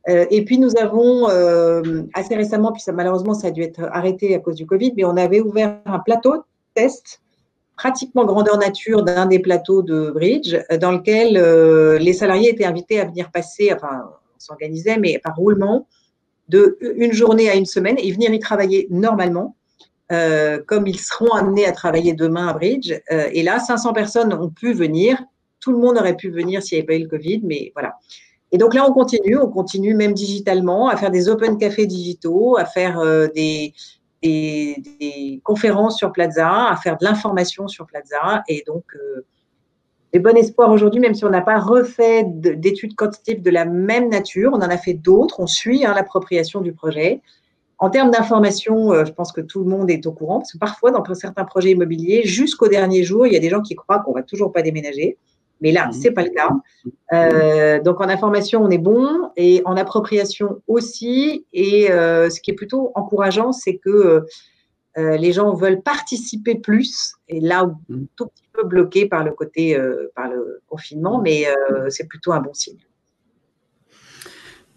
Euh, 0.10 0.26
et 0.32 0.44
puis 0.44 0.58
nous 0.58 0.76
avons 0.78 1.30
euh, 1.30 2.04
assez 2.14 2.36
récemment, 2.36 2.72
puis 2.72 2.82
ça, 2.82 2.92
malheureusement 2.92 3.34
ça 3.34 3.48
a 3.48 3.52
dû 3.52 3.62
être 3.62 3.84
arrêté 3.92 4.34
à 4.36 4.40
cause 4.40 4.56
du 4.56 4.66
Covid, 4.66 4.94
mais 4.96 5.04
on 5.04 5.18
avait 5.18 5.42
ouvert 5.42 5.80
un 5.86 6.00
plateau 6.00 6.44
test 6.74 7.22
pratiquement 7.78 8.26
grandeur 8.26 8.58
nature 8.58 9.04
d'un 9.04 9.26
des 9.26 9.40
plateaux 9.40 9.82
de 9.82 10.12
bridge 10.12 10.56
euh, 10.72 10.78
dans 10.78 10.92
lequel 10.92 11.34
les 12.02 12.14
salariés 12.14 12.50
étaient 12.50 12.66
invités 12.66 13.00
à 13.00 13.06
venir 13.06 13.30
passer, 13.32 13.72
enfin 13.74 14.04
on 14.36 14.40
s'organisait, 14.40 14.98
mais 14.98 15.20
par 15.20 15.36
roulement, 15.36 15.88
de 16.48 16.78
une 16.82 17.14
journée 17.14 17.50
à 17.50 17.56
une 17.56 17.66
semaine 17.66 17.98
et 18.00 18.12
venir 18.12 18.34
y 18.34 18.40
travailler 18.40 18.88
normalement. 18.90 19.56
comme 20.66 20.88
ils 20.88 21.00
seront 21.00 21.34
amenés 21.34 21.68
à 21.68 21.72
travailler 21.72 22.14
demain 22.14 22.48
à 22.48 22.54
Bridge. 22.54 22.92
et 23.12 23.44
là, 23.44 23.60
500 23.60 23.94
personnes 23.94 24.34
ont 24.34 24.50
pu 24.50 24.74
venir. 24.74 25.24
Tout 25.60 25.72
le 25.72 25.78
monde 25.78 25.98
aurait 25.98 26.16
pu 26.16 26.32
venir 26.32 26.64
s'il 26.64 26.78
n'y 26.78 26.80
avait 26.80 26.88
pas 26.88 26.96
eu 26.96 27.04
le 27.04 27.10
Covid, 27.10 27.42
mais 27.44 27.72
voilà. 27.76 27.94
Et 28.52 28.58
donc 28.58 28.74
là, 28.74 28.86
on 28.88 28.94
continue, 28.94 29.38
on 29.38 29.50
continue 29.50 29.94
même 29.94 30.14
digitalement 30.14 30.90
à 30.90 30.98
faire 30.98 31.12
des 31.12 31.30
open 31.30 31.58
cafés 31.58 31.86
digitaux, 31.86 32.58
à 32.58 32.66
faire 32.66 33.00
euh, 33.00 33.28
des, 33.36 33.74
conférences 35.44 35.98
sur 35.98 36.12
Plaza, 36.12 36.70
à 36.70 36.76
faire 36.76 36.98
de 36.98 37.06
l'information 37.06 37.68
sur 37.68 37.86
Plaza. 37.86 38.44
Et 38.48 38.64
donc, 38.66 38.84
euh, 38.96 39.26
des 40.12 40.20
bon 40.20 40.36
espoir 40.36 40.72
aujourd'hui, 40.72 41.00
même 41.00 41.14
si 41.14 41.24
on 41.26 41.30
n'a 41.30 41.42
pas 41.42 41.60
refait 41.60 42.24
d'études 42.26 42.96
quantitatives 42.96 43.44
de 43.44 43.52
la 43.52 43.66
même 43.66 44.10
nature, 44.10 44.52
on 44.54 44.58
en 44.58 44.62
a 44.62 44.78
fait 44.78 44.96
d'autres, 44.96 45.40
on 45.40 45.48
suit 45.48 45.86
hein, 45.86 45.94
l'appropriation 45.94 46.62
du 46.62 46.74
projet. 46.74 47.22
En 47.78 47.90
termes 47.90 48.10
d'information, 48.12 48.92
euh, 48.92 49.06
je 49.06 49.14
pense 49.14 49.32
que 49.32 49.42
tout 49.42 49.64
le 49.64 49.70
monde 49.70 49.90
est 49.92 50.06
au 50.08 50.12
courant, 50.12 50.40
parce 50.40 50.52
que 50.52 50.58
parfois, 50.58 50.92
dans 50.92 51.04
certains 51.14 51.46
projets 51.46 51.72
immobiliers, 51.72 52.24
jusqu'au 52.26 52.68
dernier 52.68 53.04
jour, 53.04 53.28
il 53.28 53.34
y 53.34 53.38
a 53.38 53.40
des 53.40 53.50
gens 53.50 53.62
qui 53.62 53.76
croient 53.76 54.00
qu'on 54.00 54.12
va 54.12 54.24
toujours 54.24 54.52
pas 54.52 54.64
déménager. 54.64 55.18
Mais 55.62 55.72
là, 55.72 55.88
mhm. 55.88 55.94
c'est 55.94 56.12
pas 56.12 56.24
le 56.24 56.30
cas. 56.30 56.50
Euh, 57.14 57.82
donc 57.82 58.02
en 58.02 58.10
information, 58.10 58.64
on 58.64 58.70
est 58.70 58.78
bon 58.78 59.32
et 59.36 59.62
en 59.66 59.76
appropriation 59.76 60.62
aussi. 60.68 61.46
Et 61.54 61.92
euh, 61.92 62.30
ce 62.30 62.40
qui 62.40 62.52
est 62.52 62.56
plutôt 62.56 62.92
encourageant, 62.96 63.52
c'est 63.52 63.78
que 63.78 64.26
euh, 64.98 65.18
les 65.18 65.32
gens 65.32 65.54
veulent 65.54 65.82
participer 65.82 66.56
plus. 66.56 67.14
Et 67.28 67.40
là, 67.40 67.70
mhm. 67.90 68.08
tout 68.16 68.28
petit 68.28 68.50
peu 68.54 68.64
bloqué 68.64 69.06
par 69.06 69.24
le 69.24 69.32
côté 69.32 69.78
par 70.16 70.30
le 70.30 70.62
confinement, 70.68 71.22
mais 71.22 71.46
c'est 71.90 72.08
plutôt 72.08 72.32
un 72.32 72.40
bon 72.40 72.54
signe. 72.54 72.80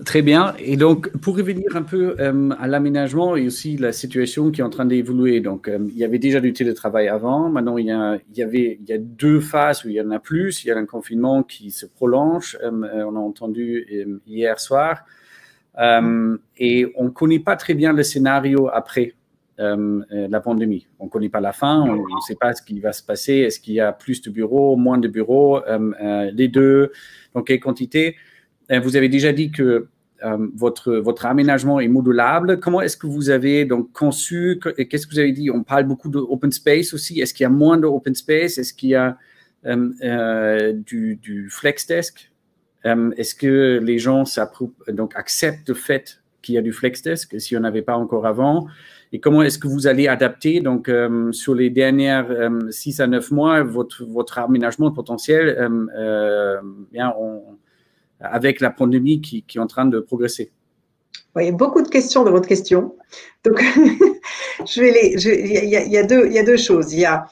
Très 0.05 0.23
bien. 0.23 0.55
Et 0.59 0.77
donc, 0.77 1.11
pour 1.19 1.37
revenir 1.37 1.77
un 1.77 1.83
peu 1.83 2.17
euh, 2.19 2.51
à 2.59 2.67
l'aménagement 2.67 3.37
et 3.37 3.47
aussi 3.47 3.77
la 3.77 3.93
situation 3.93 4.51
qui 4.51 4.61
est 4.61 4.65
en 4.65 4.71
train 4.71 4.87
d'évoluer. 4.87 5.41
Donc, 5.41 5.69
euh, 5.69 5.79
il 5.89 5.97
y 5.97 6.05
avait 6.05 6.19
déjà 6.19 6.41
du 6.41 6.53
télétravail 6.53 7.09
avant. 7.09 7.51
Maintenant, 7.51 7.77
il 7.77 7.87
y, 7.87 7.91
a, 7.91 8.19
il 8.31 8.39
y 8.39 8.43
avait 8.43 8.79
il 8.81 8.89
y 8.89 8.93
a 8.93 8.99
deux 8.99 9.41
phases 9.41 9.85
où 9.85 9.89
il 9.89 9.95
y 9.95 10.01
en 10.01 10.11
a 10.11 10.19
plus. 10.19 10.65
Il 10.65 10.69
y 10.69 10.71
a 10.71 10.77
un 10.77 10.87
confinement 10.87 11.43
qui 11.43 11.71
se 11.71 11.87
prolonge. 11.87 12.59
Euh, 12.63 12.71
on 12.71 13.17
a 13.17 13.19
entendu 13.19 13.87
hier 14.27 14.59
soir. 14.59 15.05
et 15.79 16.93
on 16.97 17.05
ne 17.05 17.11
connaît 17.11 17.39
pas 17.39 17.57
très 17.57 17.75
bien 17.75 17.93
le 17.93 18.03
scénario 18.03 18.69
après 18.73 19.15
la 19.59 20.41
pandémie. 20.41 20.89
On 20.99 21.05
ne 21.05 21.11
connaît 21.11 21.29
pas 21.29 21.41
la 21.41 21.53
fin. 21.53 21.83
On 21.83 21.95
ne 21.95 22.21
sait 22.27 22.35
pas 22.35 22.55
ce 22.55 22.63
qui 22.63 22.81
va 22.81 22.93
se 22.93 23.03
passer. 23.03 23.35
Est-ce 23.35 23.61
qu'il 23.61 23.75
y 23.75 23.81
a 23.81 23.93
plus 23.93 24.23
de 24.23 24.31
bureaux, 24.31 24.77
moins 24.77 24.99
de 24.99 25.09
bureaux, 25.09 25.61
les 26.33 26.49
deux, 26.49 26.91
dans 27.35 27.43
quelle 27.43 27.61
quantité? 27.61 28.17
Vous 28.71 28.97
avez 28.97 29.09
déjà 29.09 29.33
dit 29.33 29.51
que 29.51 29.89
euh, 30.25 30.49
votre, 30.55 30.93
votre 30.95 31.27
aménagement 31.27 31.81
est 31.81 31.89
modulable. 31.89 32.61
Comment 32.61 32.81
est-ce 32.81 32.97
que 32.97 33.07
vous 33.07 33.31
avez 33.31 33.65
donc 33.65 33.93
conçu, 33.93 34.61
qu'est-ce 34.89 35.07
que 35.07 35.13
vous 35.13 35.19
avez 35.19 35.33
dit? 35.33 35.51
On 35.51 35.63
parle 35.63 35.85
beaucoup 35.85 36.09
d'open 36.09 36.53
space 36.53 36.95
aussi. 36.95 37.21
Est-ce 37.21 37.35
qu'il 37.35 37.45
y 37.45 37.47
a 37.47 37.51
moins 37.51 37.77
d'open 37.77 38.15
space? 38.15 38.59
Est-ce 38.59 38.73
qu'il 38.73 38.91
y 38.91 38.95
a 38.95 39.19
euh, 39.67 39.91
euh, 40.03 40.73
du, 40.75 41.49
flex 41.51 41.87
desk? 41.87 42.31
Est-ce 42.85 43.35
que 43.35 43.81
les 43.83 43.99
gens 43.99 44.25
acceptent 45.15 45.69
le 45.69 45.75
fait 45.75 46.21
qu'il 46.41 46.57
y 46.57 46.59
a 46.59 46.63
du 46.63 46.73
flex 46.73 47.03
desk 47.03 47.41
si 47.41 47.57
on 47.57 47.61
n'avait 47.61 47.83
pas 47.83 47.97
encore 47.97 48.27
avant? 48.27 48.67
Et 49.13 49.21
comment 49.21 49.43
est-ce 49.43 49.59
que 49.59 49.69
vous 49.69 49.87
allez 49.87 50.09
adapter 50.09 50.61
donc 50.61 50.91
sur 51.33 51.55
les 51.55 51.71
dernières 51.71 52.51
6 52.71 53.01
à 53.01 53.07
9 53.07 53.31
mois 53.31 53.63
votre, 53.63 54.05
votre 54.05 54.39
aménagement 54.39 54.91
potentiel? 54.91 55.71
Avec 58.23 58.61
la 58.61 58.71
pandémie 58.71 59.21
qui, 59.21 59.45
est 59.55 59.59
en 59.59 59.67
train 59.67 59.87
de 59.87 60.01
progresser. 60.01 60.51
Oui, 61.35 61.51
beaucoup 61.51 61.83
de 61.83 61.89
questions 61.89 62.25
dans 62.25 62.31
votre 62.31 62.49
question. 62.49 62.95
Donc, 63.45 63.63
il, 64.77 65.69
y 65.69 65.97
a, 65.97 66.03
deux, 66.03 66.31
y 66.31 66.39
a 66.39 66.45
deux 66.45 66.57
choses. 66.57 66.93
Il 66.93 67.01
y 67.01 67.05
a 67.05 67.27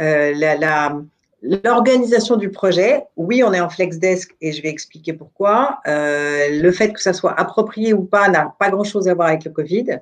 euh, 0.00 0.32
la, 0.34 1.00
l'organisation 1.42 2.36
du 2.36 2.50
projet. 2.50 3.04
Oui, 3.16 3.42
on 3.44 3.52
est 3.52 3.60
en 3.60 3.68
flex 3.68 3.98
desk 3.98 4.34
et 4.40 4.52
je 4.52 4.62
vais 4.62 4.68
expliquer 4.68 5.12
pourquoi. 5.12 5.80
Euh, 5.86 6.48
le 6.50 6.72
fait 6.72 6.92
que 6.92 7.00
ça 7.00 7.12
soit 7.12 7.38
approprié 7.38 7.92
ou 7.92 8.02
pas 8.02 8.28
n'a 8.28 8.54
pas 8.58 8.70
grand-chose 8.70 9.08
à 9.08 9.14
voir 9.14 9.28
avec 9.28 9.44
le 9.44 9.50
Covid. 9.50 10.00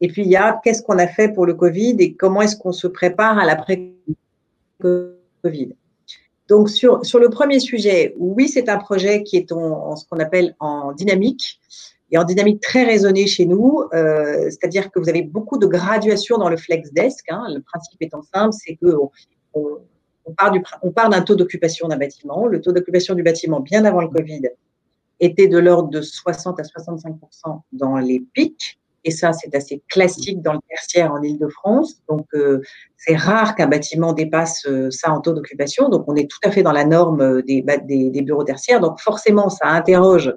Et 0.00 0.08
puis, 0.08 0.22
il 0.22 0.28
y 0.28 0.36
a 0.36 0.60
qu'est-ce 0.62 0.82
qu'on 0.82 0.98
a 0.98 1.06
fait 1.06 1.28
pour 1.28 1.46
le 1.46 1.54
Covid 1.54 1.96
et 2.00 2.14
comment 2.14 2.42
est-ce 2.42 2.56
qu'on 2.56 2.72
se 2.72 2.86
prépare 2.86 3.38
à 3.38 3.46
l'après-Covid. 3.46 5.74
Donc, 6.48 6.68
sur, 6.68 6.98
le 6.98 7.28
premier 7.30 7.58
sujet, 7.58 8.14
oui, 8.18 8.48
c'est 8.48 8.68
un 8.68 8.78
projet 8.78 9.22
qui 9.22 9.36
est 9.36 9.50
en, 9.52 9.96
ce 9.96 10.06
qu'on 10.06 10.18
appelle 10.18 10.54
en 10.60 10.92
dynamique 10.92 11.60
et 12.10 12.18
en 12.18 12.24
dynamique 12.24 12.60
très 12.60 12.84
raisonnée 12.84 13.26
chez 13.26 13.46
nous, 13.46 13.82
euh, 13.94 14.50
c'est-à-dire 14.50 14.90
que 14.90 14.98
vous 14.98 15.08
avez 15.08 15.22
beaucoup 15.22 15.58
de 15.58 15.66
graduation 15.66 16.36
dans 16.36 16.50
le 16.50 16.56
flex 16.56 16.92
desk. 16.92 17.24
Hein. 17.30 17.46
Le 17.54 17.60
principe 17.62 18.00
étant 18.02 18.22
simple, 18.22 18.52
c'est 18.52 18.76
que 18.76 18.94
on 19.54 20.90
part 20.90 21.10
d'un 21.10 21.22
taux 21.22 21.34
d'occupation 21.34 21.88
d'un 21.88 21.96
bâtiment. 21.96 22.46
Le 22.46 22.60
taux 22.60 22.72
d'occupation 22.72 23.14
du 23.14 23.22
bâtiment, 23.22 23.60
bien 23.60 23.84
avant 23.84 24.00
le 24.00 24.08
Covid, 24.08 24.42
était 25.20 25.48
de 25.48 25.58
l'ordre 25.58 25.90
de 25.90 26.00
60 26.00 26.60
à 26.60 26.62
65% 26.62 27.60
dans 27.72 27.96
les 27.96 28.20
pics. 28.20 28.78
Et 29.04 29.10
ça, 29.10 29.32
c'est 29.32 29.54
assez 29.54 29.82
classique 29.88 30.40
dans 30.40 30.54
le 30.54 30.60
tertiaire 30.68 31.12
en 31.12 31.22
Ile-de-France. 31.22 32.02
Donc, 32.08 32.26
euh, 32.34 32.62
c'est 32.96 33.16
rare 33.16 33.54
qu'un 33.54 33.66
bâtiment 33.66 34.14
dépasse 34.14 34.64
euh, 34.66 34.90
ça 34.90 35.12
en 35.12 35.20
taux 35.20 35.34
d'occupation. 35.34 35.90
Donc, 35.90 36.04
on 36.08 36.16
est 36.16 36.28
tout 36.28 36.38
à 36.42 36.50
fait 36.50 36.62
dans 36.62 36.72
la 36.72 36.84
norme 36.84 37.20
euh, 37.20 37.42
des, 37.42 37.62
des, 37.84 38.10
des, 38.10 38.22
bureaux 38.22 38.44
tertiaires. 38.44 38.80
Donc, 38.80 38.98
forcément, 39.00 39.50
ça 39.50 39.68
interroge 39.68 40.34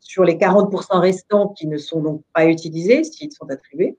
sur 0.00 0.24
les 0.24 0.34
40% 0.34 0.98
restants 0.98 1.48
qui 1.48 1.68
ne 1.68 1.78
sont 1.78 2.02
donc 2.02 2.22
pas 2.34 2.46
utilisés, 2.46 3.04
s'ils 3.04 3.32
sont 3.32 3.48
attribués. 3.48 3.96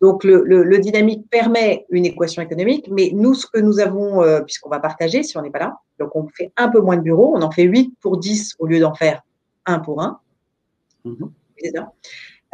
Donc, 0.00 0.24
le, 0.24 0.42
le, 0.44 0.64
le, 0.64 0.78
dynamique 0.78 1.28
permet 1.30 1.86
une 1.90 2.06
équation 2.06 2.42
économique, 2.42 2.88
mais 2.90 3.10
nous, 3.14 3.34
ce 3.34 3.46
que 3.46 3.60
nous 3.60 3.78
avons, 3.80 4.22
puisqu'on 4.44 4.70
va 4.70 4.80
partager 4.80 5.22
si 5.22 5.36
on 5.36 5.42
n'est 5.42 5.50
pas 5.50 5.58
là, 5.58 5.76
donc 5.98 6.16
on 6.16 6.26
fait 6.28 6.50
un 6.56 6.68
peu 6.70 6.80
moins 6.80 6.96
de 6.96 7.02
bureaux, 7.02 7.34
on 7.36 7.42
en 7.42 7.50
fait 7.50 7.64
8 7.64 7.94
pour 8.00 8.16
10 8.16 8.54
au 8.58 8.66
lieu 8.66 8.80
d'en 8.80 8.94
faire 8.94 9.22
1 9.66 9.80
pour 9.80 10.00
1. 10.00 10.18
Mmh. 11.04 11.26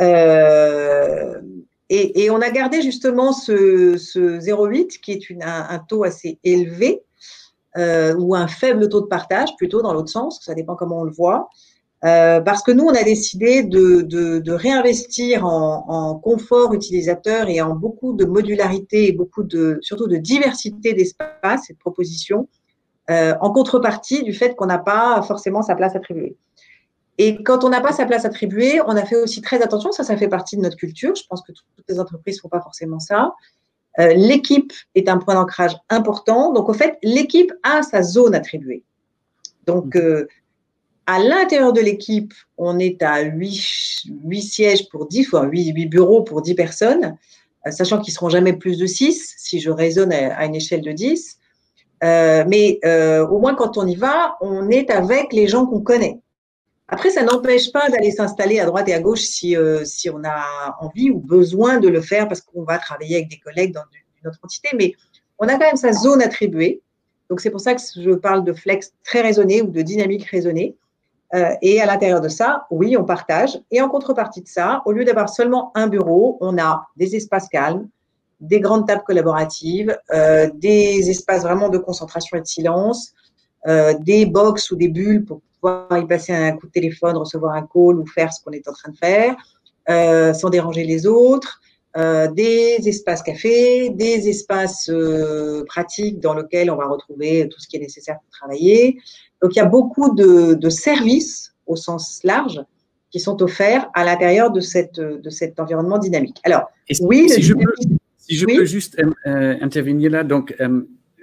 Euh, 0.00 1.40
et, 1.88 2.30
on 2.30 2.40
a 2.40 2.50
gardé 2.50 2.82
justement 2.82 3.32
ce, 3.32 3.96
0,8 3.96 5.00
qui 5.00 5.12
est 5.12 5.20
un, 5.42 5.78
taux 5.78 6.02
assez 6.02 6.38
élevé 6.42 7.02
euh, 7.76 8.14
ou 8.16 8.34
un 8.34 8.48
faible 8.48 8.88
taux 8.88 9.02
de 9.02 9.06
partage 9.06 9.54
plutôt 9.56 9.82
dans 9.82 9.92
l'autre 9.92 10.08
sens, 10.08 10.40
ça 10.44 10.54
dépend 10.54 10.74
comment 10.74 11.00
on 11.00 11.04
le 11.04 11.12
voit. 11.12 11.48
Euh, 12.04 12.40
parce 12.40 12.62
que 12.62 12.72
nous, 12.72 12.84
on 12.84 12.94
a 12.94 13.04
décidé 13.04 13.62
de, 13.62 14.50
réinvestir 14.50 15.46
en, 15.46 16.16
confort 16.16 16.74
utilisateur 16.74 17.48
et 17.48 17.60
en 17.60 17.74
beaucoup 17.74 18.14
de 18.14 18.24
modularité 18.24 19.06
et 19.06 19.12
beaucoup 19.12 19.44
de, 19.44 19.78
surtout 19.80 20.08
de 20.08 20.16
diversité 20.16 20.92
d'espace 20.92 21.70
et 21.70 21.72
de 21.72 21.78
propositions, 21.78 22.48
en 23.08 23.52
contrepartie 23.52 24.24
du 24.24 24.32
fait 24.32 24.56
qu'on 24.56 24.66
n'a 24.66 24.78
pas 24.78 25.22
forcément 25.22 25.62
sa 25.62 25.76
place 25.76 25.94
attribuée. 25.94 26.36
Et 27.18 27.42
quand 27.42 27.64
on 27.64 27.70
n'a 27.70 27.80
pas 27.80 27.92
sa 27.92 28.04
place 28.04 28.24
attribuée, 28.24 28.80
on 28.86 28.96
a 28.96 29.04
fait 29.04 29.16
aussi 29.16 29.40
très 29.40 29.62
attention, 29.62 29.90
ça, 29.92 30.04
ça 30.04 30.16
fait 30.16 30.28
partie 30.28 30.56
de 30.56 30.62
notre 30.62 30.76
culture. 30.76 31.14
Je 31.14 31.24
pense 31.28 31.42
que 31.42 31.52
toutes 31.52 31.84
les 31.88 31.98
entreprises 31.98 32.36
ne 32.36 32.40
font 32.42 32.48
pas 32.48 32.60
forcément 32.60 33.00
ça. 33.00 33.32
Euh, 33.98 34.12
l'équipe 34.14 34.72
est 34.94 35.08
un 35.08 35.18
point 35.18 35.34
d'ancrage 35.34 35.76
important. 35.88 36.52
Donc, 36.52 36.68
au 36.68 36.74
fait, 36.74 36.98
l'équipe 37.02 37.52
a 37.62 37.82
sa 37.82 38.02
zone 38.02 38.34
attribuée. 38.34 38.82
Donc, 39.66 39.96
euh, 39.96 40.28
à 41.06 41.18
l'intérieur 41.18 41.72
de 41.72 41.80
l'équipe, 41.80 42.34
on 42.58 42.78
est 42.78 43.02
à 43.02 43.22
8, 43.22 43.62
8 44.24 44.42
sièges 44.42 44.88
pour 44.90 45.06
10, 45.06 45.24
fois 45.24 45.44
8, 45.44 45.72
8, 45.72 45.86
bureaux 45.86 46.22
pour 46.22 46.42
10 46.42 46.54
personnes, 46.54 47.16
euh, 47.66 47.70
sachant 47.70 47.98
qu'ils 47.98 48.12
ne 48.12 48.16
seront 48.16 48.28
jamais 48.28 48.52
plus 48.52 48.76
de 48.76 48.86
6 48.86 49.34
si 49.38 49.60
je 49.60 49.70
raisonne 49.70 50.12
à, 50.12 50.44
une 50.44 50.56
échelle 50.56 50.82
de 50.82 50.92
10. 50.92 51.38
mais 52.02 52.78
au 53.30 53.38
moins, 53.38 53.54
quand 53.54 53.78
on 53.78 53.86
y 53.86 53.96
va, 53.96 54.36
on 54.42 54.68
est 54.68 54.90
avec 54.90 55.32
les 55.32 55.48
gens 55.48 55.64
qu'on 55.64 55.80
connaît. 55.80 56.20
Après, 56.88 57.10
ça 57.10 57.22
n'empêche 57.24 57.72
pas 57.72 57.88
d'aller 57.90 58.12
s'installer 58.12 58.60
à 58.60 58.66
droite 58.66 58.88
et 58.88 58.94
à 58.94 59.00
gauche 59.00 59.22
si, 59.22 59.56
euh, 59.56 59.84
si 59.84 60.08
on 60.08 60.22
a 60.24 60.76
envie 60.80 61.10
ou 61.10 61.18
besoin 61.18 61.78
de 61.78 61.88
le 61.88 62.00
faire 62.00 62.28
parce 62.28 62.40
qu'on 62.40 62.62
va 62.62 62.78
travailler 62.78 63.16
avec 63.16 63.28
des 63.28 63.38
collègues 63.38 63.74
dans 63.74 63.82
une 64.22 64.28
autre 64.28 64.38
entité, 64.42 64.68
mais 64.76 64.94
on 65.38 65.48
a 65.48 65.52
quand 65.52 65.66
même 65.66 65.76
sa 65.76 65.92
zone 65.92 66.22
attribuée. 66.22 66.82
Donc, 67.28 67.40
c'est 67.40 67.50
pour 67.50 67.60
ça 67.60 67.74
que 67.74 67.80
je 67.80 68.12
parle 68.12 68.44
de 68.44 68.52
flex 68.52 68.92
très 69.04 69.20
raisonné 69.20 69.62
ou 69.62 69.66
de 69.66 69.82
dynamique 69.82 70.24
raisonnée. 70.26 70.76
Euh, 71.34 71.50
et 71.60 71.80
à 71.80 71.86
l'intérieur 71.86 72.20
de 72.20 72.28
ça, 72.28 72.66
oui, 72.70 72.96
on 72.96 73.04
partage. 73.04 73.58
Et 73.72 73.80
en 73.80 73.88
contrepartie 73.88 74.42
de 74.42 74.48
ça, 74.48 74.82
au 74.86 74.92
lieu 74.92 75.04
d'avoir 75.04 75.28
seulement 75.28 75.72
un 75.74 75.88
bureau, 75.88 76.38
on 76.40 76.56
a 76.56 76.86
des 76.96 77.16
espaces 77.16 77.48
calmes, 77.48 77.88
des 78.40 78.60
grandes 78.60 78.86
tables 78.86 79.02
collaboratives, 79.04 79.98
euh, 80.12 80.48
des 80.54 81.10
espaces 81.10 81.42
vraiment 81.42 81.68
de 81.68 81.78
concentration 81.78 82.36
et 82.36 82.40
de 82.40 82.46
silence, 82.46 83.12
des 84.00 84.26
box 84.26 84.70
ou 84.70 84.76
des 84.76 84.88
bulles 84.88 85.24
pour 85.24 85.40
pouvoir 85.60 85.98
y 85.98 86.06
passer 86.06 86.32
un 86.32 86.52
coup 86.56 86.66
de 86.66 86.72
téléphone, 86.72 87.16
recevoir 87.16 87.54
un 87.54 87.62
call 87.62 87.98
ou 87.98 88.06
faire 88.06 88.32
ce 88.32 88.42
qu'on 88.42 88.52
est 88.52 88.66
en 88.68 88.72
train 88.72 88.92
de 88.92 88.96
faire, 88.96 89.36
euh, 89.88 90.32
sans 90.32 90.50
déranger 90.50 90.84
les 90.84 91.06
autres, 91.06 91.60
euh, 91.96 92.28
des 92.28 92.76
espaces 92.86 93.22
cafés, 93.22 93.90
des 93.90 94.28
espaces 94.28 94.90
euh, 94.90 95.64
pratiques 95.64 96.20
dans 96.20 96.34
lesquels 96.34 96.70
on 96.70 96.76
va 96.76 96.86
retrouver 96.86 97.48
tout 97.48 97.60
ce 97.60 97.68
qui 97.68 97.76
est 97.76 97.80
nécessaire 97.80 98.16
pour 98.18 98.30
travailler. 98.30 98.98
Donc, 99.40 99.54
il 99.54 99.58
y 99.58 99.62
a 99.62 99.66
beaucoup 99.66 100.14
de, 100.14 100.68
services 100.68 101.54
au 101.66 101.76
sens 101.76 102.20
large 102.24 102.60
qui 103.10 103.20
sont 103.20 103.40
offerts 103.42 103.88
à 103.94 104.04
l'intérieur 104.04 104.50
de, 104.50 104.60
cette, 104.60 105.00
de 105.00 105.30
cet 105.30 105.58
environnement 105.60 105.98
dynamique. 105.98 106.38
Alors, 106.42 106.64
oui, 107.00 107.28
si, 107.28 107.42
je 107.42 107.54
peux, 107.54 107.72
si 108.18 108.34
je 108.34 108.44
peux 108.44 108.64
juste 108.64 109.00
intervenir 109.24 110.10
là, 110.10 110.24
donc 110.24 110.54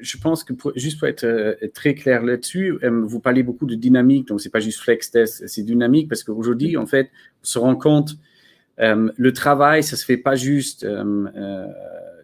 je 0.04 0.18
pense 0.18 0.44
que 0.44 0.54
juste 0.76 1.00
pour 1.00 1.08
être 1.08 1.24
euh, 1.24 1.56
très 1.74 1.96
clair 1.96 2.24
là-dessus, 2.24 2.78
euh, 2.84 3.02
vous 3.04 3.20
parlez 3.20 3.42
beaucoup 3.42 3.66
de 3.66 3.76
dynamique, 3.76 4.28
donc 4.28 4.42
c'est 4.42 4.50
pas 4.50 4.60
juste 4.60 4.80
flex 4.80 5.10
test, 5.12 5.48
c'est 5.48 5.64
dynamique 5.64 6.10
parce 6.10 6.24
qu'aujourd'hui, 6.24 6.78
en 6.78 6.86
fait, 6.86 7.10
on 7.42 7.46
se 7.46 7.58
rend 7.58 7.76
compte, 7.76 8.16
euh, 8.80 9.10
le 9.16 9.34
travail, 9.34 9.82
ça 9.84 9.96
se 9.96 10.04
fait 10.04 10.18
pas 10.18 10.36
juste 10.36 10.86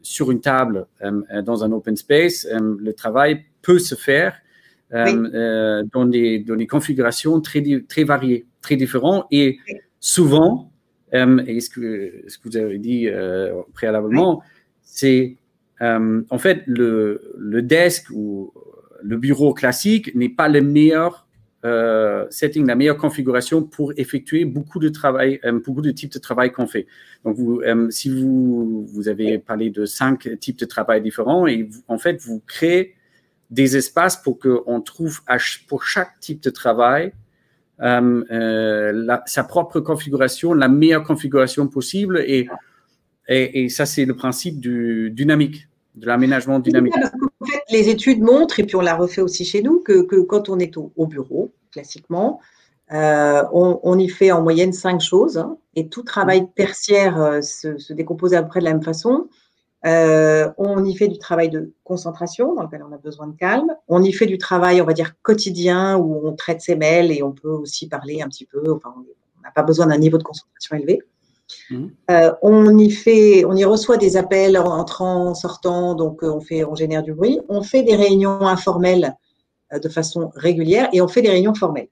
sur 0.01 0.31
une 0.31 0.41
table 0.41 0.87
dans 1.43 1.63
un 1.63 1.71
open 1.71 1.95
space. 1.95 2.47
le 2.51 2.91
travail 2.93 3.45
peut 3.61 3.79
se 3.79 3.95
faire 3.95 4.35
dans, 4.91 6.05
des, 6.05 6.39
dans 6.39 6.55
des 6.55 6.67
configurations 6.67 7.39
très, 7.41 7.63
très 7.87 8.03
variées, 8.03 8.45
très 8.61 8.75
différentes 8.75 9.25
et 9.31 9.59
souvent, 9.99 10.71
et 11.13 11.59
ce 11.59 11.69
que, 11.69 12.23
ce 12.27 12.37
que 12.37 12.49
vous 12.49 12.57
avez 12.57 12.79
dit 12.79 13.07
préalablement, 13.73 14.41
c'est 14.81 15.37
euh, 15.81 16.21
en 16.29 16.37
fait, 16.37 16.63
le, 16.67 17.33
le, 17.37 17.61
desk 17.61 18.09
ou 18.11 18.53
le 19.01 19.17
bureau 19.17 19.53
classique 19.53 20.13
n'est 20.15 20.29
pas 20.29 20.49
le 20.49 20.61
meilleur 20.61 21.27
euh, 21.65 22.25
setting, 22.29 22.65
la 22.65 22.75
meilleure 22.75 22.97
configuration 22.97 23.63
pour 23.63 23.93
effectuer 23.97 24.45
beaucoup 24.45 24.79
de 24.79 24.89
travail, 24.89 25.39
euh, 25.45 25.59
beaucoup 25.65 25.81
de 25.81 25.91
types 25.91 26.11
de 26.11 26.19
travail 26.19 26.51
qu'on 26.51 26.67
fait. 26.67 26.87
Donc, 27.23 27.37
vous, 27.37 27.61
si 27.89 28.09
vous, 28.09 28.85
vous 28.85 29.07
avez 29.07 29.39
parlé 29.39 29.69
de 29.69 29.85
cinq 29.85 30.29
types 30.39 30.59
de 30.59 30.65
travail 30.65 31.01
différents 31.01 31.47
et 31.47 31.69
en 31.87 31.97
fait, 31.97 32.21
vous 32.21 32.41
créez 32.45 32.95
des 33.49 33.77
espaces 33.77 34.17
pour 34.17 34.37
qu'on 34.39 34.81
trouve 34.81 35.21
pour 35.67 35.83
chaque 35.83 36.19
type 36.19 36.41
de 36.43 36.49
travail 36.49 37.13
la, 37.79 39.23
sa 39.25 39.43
propre 39.43 39.79
configuration, 39.79 40.53
la 40.53 40.67
meilleure 40.67 41.03
configuration 41.03 41.67
possible 41.67 42.19
et, 42.19 42.47
et, 43.29 43.63
et 43.63 43.69
ça, 43.69 43.85
c'est 43.85 44.05
le 44.05 44.15
principe 44.15 44.59
du 44.59 45.11
dynamique 45.11 45.69
de 45.95 46.07
l'aménagement 46.07 46.59
dynamique. 46.59 46.93
En 47.41 47.45
fait, 47.45 47.61
les 47.71 47.89
études 47.89 48.21
montrent, 48.21 48.59
et 48.59 48.63
puis 48.63 48.75
on 48.75 48.81
l'a 48.81 48.95
refait 48.95 49.21
aussi 49.21 49.45
chez 49.45 49.61
nous, 49.61 49.79
que, 49.79 50.01
quand 50.21 50.49
on 50.49 50.59
est 50.59 50.75
au, 50.77 51.07
bureau, 51.07 51.51
classiquement, 51.71 52.39
euh, 52.91 53.43
on, 53.51 53.99
y 53.99 54.09
fait 54.09 54.31
en 54.31 54.41
moyenne 54.41 54.73
cinq 54.73 55.01
choses, 55.01 55.37
hein, 55.37 55.57
et 55.75 55.89
tout 55.89 56.03
travail 56.03 56.47
tertiaire 56.55 57.21
euh, 57.21 57.41
se, 57.41 57.93
décompose 57.93 58.33
à 58.33 58.41
peu 58.41 58.49
près 58.49 58.59
de 58.59 58.65
la 58.65 58.73
même 58.73 58.83
façon. 58.83 59.27
Euh, 59.85 60.49
on 60.57 60.83
y 60.83 60.95
fait 60.95 61.07
du 61.07 61.19
travail 61.19 61.49
de 61.49 61.71
concentration, 61.83 62.55
dans 62.55 62.63
lequel 62.63 62.83
on 62.83 62.93
a 62.93 62.97
besoin 62.97 63.27
de 63.27 63.37
calme. 63.37 63.69
On 63.87 64.03
y 64.03 64.11
fait 64.11 64.25
du 64.25 64.37
travail, 64.37 64.81
on 64.81 64.85
va 64.85 64.93
dire, 64.93 65.13
quotidien, 65.21 65.97
où 65.97 66.27
on 66.27 66.33
traite 66.33 66.61
ses 66.61 66.75
mails 66.75 67.11
et 67.11 67.23
on 67.23 67.31
peut 67.31 67.49
aussi 67.49 67.87
parler 67.87 68.21
un 68.21 68.27
petit 68.27 68.45
peu. 68.45 68.73
Enfin, 68.73 68.93
on 68.97 69.41
n'a 69.41 69.51
pas 69.51 69.63
besoin 69.63 69.87
d'un 69.87 69.97
niveau 69.97 70.17
de 70.17 70.23
concentration 70.23 70.75
élevé. 70.75 71.01
Mhm. 71.69 71.91
Euh, 72.11 72.31
on 72.41 72.77
y 72.77 72.89
fait, 72.91 73.45
on 73.45 73.55
y 73.55 73.65
reçoit 73.65 73.97
des 73.97 74.17
appels 74.17 74.57
entrant, 74.57 75.33
sortant, 75.33 75.95
donc 75.95 76.23
euh, 76.23 76.31
on 76.31 76.41
fait, 76.41 76.63
on 76.63 76.75
génère 76.75 77.03
du 77.03 77.13
bruit. 77.13 77.39
On 77.49 77.61
fait 77.61 77.83
des 77.83 77.95
réunions 77.95 78.41
informelles 78.41 79.15
euh, 79.73 79.79
de 79.79 79.89
façon 79.89 80.31
régulière 80.35 80.89
et 80.93 81.01
on 81.01 81.07
fait 81.07 81.21
des 81.21 81.29
réunions 81.29 81.55
formelles. 81.55 81.89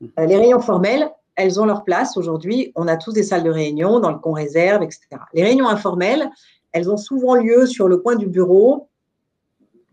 Mhm. 0.00 0.26
les 0.26 0.36
réunions 0.36 0.60
formelles, 0.60 1.10
elles 1.36 1.60
ont 1.60 1.64
leur 1.64 1.84
place 1.84 2.16
aujourd'hui. 2.16 2.72
On 2.74 2.88
a 2.88 2.96
tous 2.96 3.12
des 3.12 3.22
salles 3.22 3.44
de 3.44 3.50
réunion 3.50 4.00
dans 4.00 4.10
le 4.10 4.18
qu'on 4.18 4.32
réserve, 4.32 4.82
etc. 4.82 5.06
Les 5.32 5.44
réunions 5.44 5.68
informelles, 5.68 6.28
elles 6.72 6.90
ont 6.90 6.96
souvent 6.96 7.34
lieu 7.36 7.66
sur 7.66 7.88
le 7.88 7.98
coin 7.98 8.16
du 8.16 8.26
bureau 8.26 8.88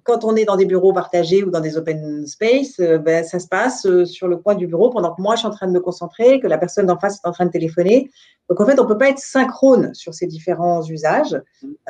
quand 0.10 0.24
on 0.24 0.36
est 0.36 0.46
dans 0.46 0.58
des 0.58 0.66
bureaux 0.66 0.92
partagés 0.92 1.44
ou 1.44 1.52
dans 1.52 1.60
des 1.60 1.78
open 1.78 2.26
space, 2.26 2.80
euh, 2.80 2.98
ben, 2.98 3.24
ça 3.24 3.38
se 3.38 3.48
passe 3.48 3.86
euh, 3.86 4.06
sur 4.06 4.28
le 4.28 4.38
coin 4.38 4.56
du 4.56 4.66
bureau 4.66 4.90
pendant 4.90 5.14
que 5.14 5.22
moi, 5.22 5.36
je 5.36 5.42
suis 5.42 5.48
en 5.48 5.52
train 5.52 5.68
de 5.68 5.72
me 5.72 5.80
concentrer, 5.80 6.40
que 6.40 6.48
la 6.48 6.58
personne 6.58 6.88
d'en 6.88 6.98
face 6.98 7.18
est 7.24 7.28
en 7.28 7.32
train 7.32 7.46
de 7.46 7.52
téléphoner. 7.52 8.10
Donc, 8.50 8.60
en 8.60 8.66
fait, 8.66 8.80
on 8.80 8.84
ne 8.84 8.88
peut 8.88 8.98
pas 8.98 9.10
être 9.10 9.20
synchrone 9.20 9.94
sur 9.94 10.16
ces 10.16 10.26
différents 10.26 10.84
usages. 10.84 11.40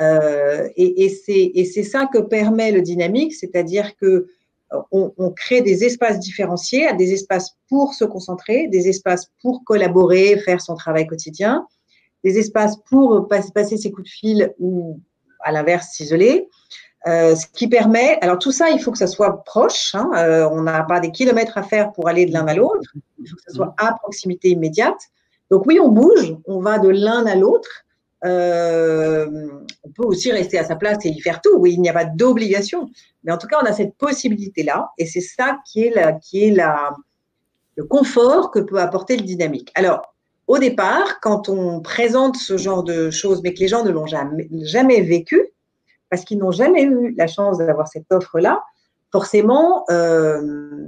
Euh, 0.02 0.68
et, 0.76 1.04
et 1.04 1.64
c'est 1.64 1.82
ça 1.82 2.06
que 2.12 2.18
permet 2.18 2.72
le 2.72 2.82
dynamique, 2.82 3.34
c'est-à-dire 3.34 3.96
que 3.96 4.26
on, 4.92 5.12
on, 5.16 5.30
crée 5.30 5.62
des 5.62 5.82
espaces 5.82 6.20
différenciés, 6.20 6.86
des 6.96 7.12
espaces 7.12 7.56
pour 7.68 7.94
se 7.94 8.04
concentrer, 8.04 8.68
des 8.68 8.88
espaces 8.88 9.32
pour 9.40 9.64
collaborer, 9.64 10.38
faire 10.44 10.60
son 10.60 10.76
travail 10.76 11.06
quotidien, 11.08 11.66
des 12.22 12.38
espaces 12.38 12.76
pour 12.88 13.26
passer 13.28 13.78
ses 13.78 13.90
coups 13.90 14.04
de 14.04 14.12
fil 14.12 14.54
ou, 14.60 15.00
à 15.40 15.50
l'inverse, 15.52 15.88
s'isoler. 15.92 16.48
Ce 17.06 17.46
qui 17.52 17.68
permet, 17.68 18.18
alors 18.20 18.38
tout 18.38 18.52
ça, 18.52 18.70
il 18.70 18.80
faut 18.80 18.92
que 18.92 18.98
ça 18.98 19.06
soit 19.06 19.42
proche. 19.44 19.94
Hein, 19.94 20.10
on 20.52 20.62
n'a 20.62 20.82
pas 20.82 21.00
des 21.00 21.10
kilomètres 21.10 21.56
à 21.56 21.62
faire 21.62 21.92
pour 21.92 22.08
aller 22.08 22.26
de 22.26 22.32
l'un 22.32 22.46
à 22.46 22.54
l'autre. 22.54 22.90
Il 23.18 23.28
faut 23.28 23.36
que 23.36 23.42
ça 23.46 23.54
soit 23.54 23.74
à 23.78 23.94
proximité 23.94 24.50
immédiate. 24.50 25.00
Donc 25.50 25.66
oui, 25.66 25.80
on 25.80 25.88
bouge, 25.88 26.36
on 26.46 26.60
va 26.60 26.78
de 26.78 26.88
l'un 26.88 27.26
à 27.26 27.34
l'autre. 27.34 27.84
on 28.22 29.90
peut 29.94 30.04
aussi 30.04 30.30
rester 30.30 30.58
à 30.58 30.64
sa 30.64 30.76
place 30.76 31.04
et 31.04 31.08
y 31.08 31.20
faire 31.20 31.40
tout. 31.40 31.56
Oui, 31.56 31.72
il 31.72 31.80
n'y 31.80 31.88
a 31.88 31.94
pas 31.94 32.04
d'obligation, 32.04 32.90
mais 33.24 33.32
en 33.32 33.38
tout 33.38 33.46
cas, 33.46 33.58
on 33.62 33.66
a 33.66 33.72
cette 33.72 33.94
possibilité-là, 33.96 34.90
et 34.98 35.06
c'est 35.06 35.20
ça 35.20 35.58
qui 35.66 35.84
est 35.84 35.94
la, 35.94 36.12
qui 36.12 36.44
est 36.44 36.50
la, 36.50 36.94
le 37.76 37.84
confort 37.84 38.50
que 38.50 38.58
peut 38.58 38.78
apporter 38.78 39.16
le 39.16 39.22
dynamique. 39.22 39.70
Alors, 39.74 40.14
au 40.46 40.58
départ, 40.58 41.20
quand 41.20 41.48
on 41.48 41.80
présente 41.80 42.36
ce 42.36 42.56
genre 42.56 42.82
de 42.82 43.10
choses, 43.10 43.40
mais 43.42 43.54
que 43.54 43.60
les 43.60 43.68
gens 43.68 43.84
ne 43.84 43.90
l'ont 43.90 44.06
jamais, 44.06 44.48
jamais 44.62 45.00
vécu, 45.00 45.52
parce 46.10 46.24
qu'ils 46.24 46.38
n'ont 46.38 46.50
jamais 46.50 46.82
eu 46.82 47.14
la 47.16 47.26
chance 47.26 47.58
d'avoir 47.58 47.88
cette 47.88 48.10
offre-là, 48.10 48.62
forcément, 49.12 49.84
euh, 49.90 50.86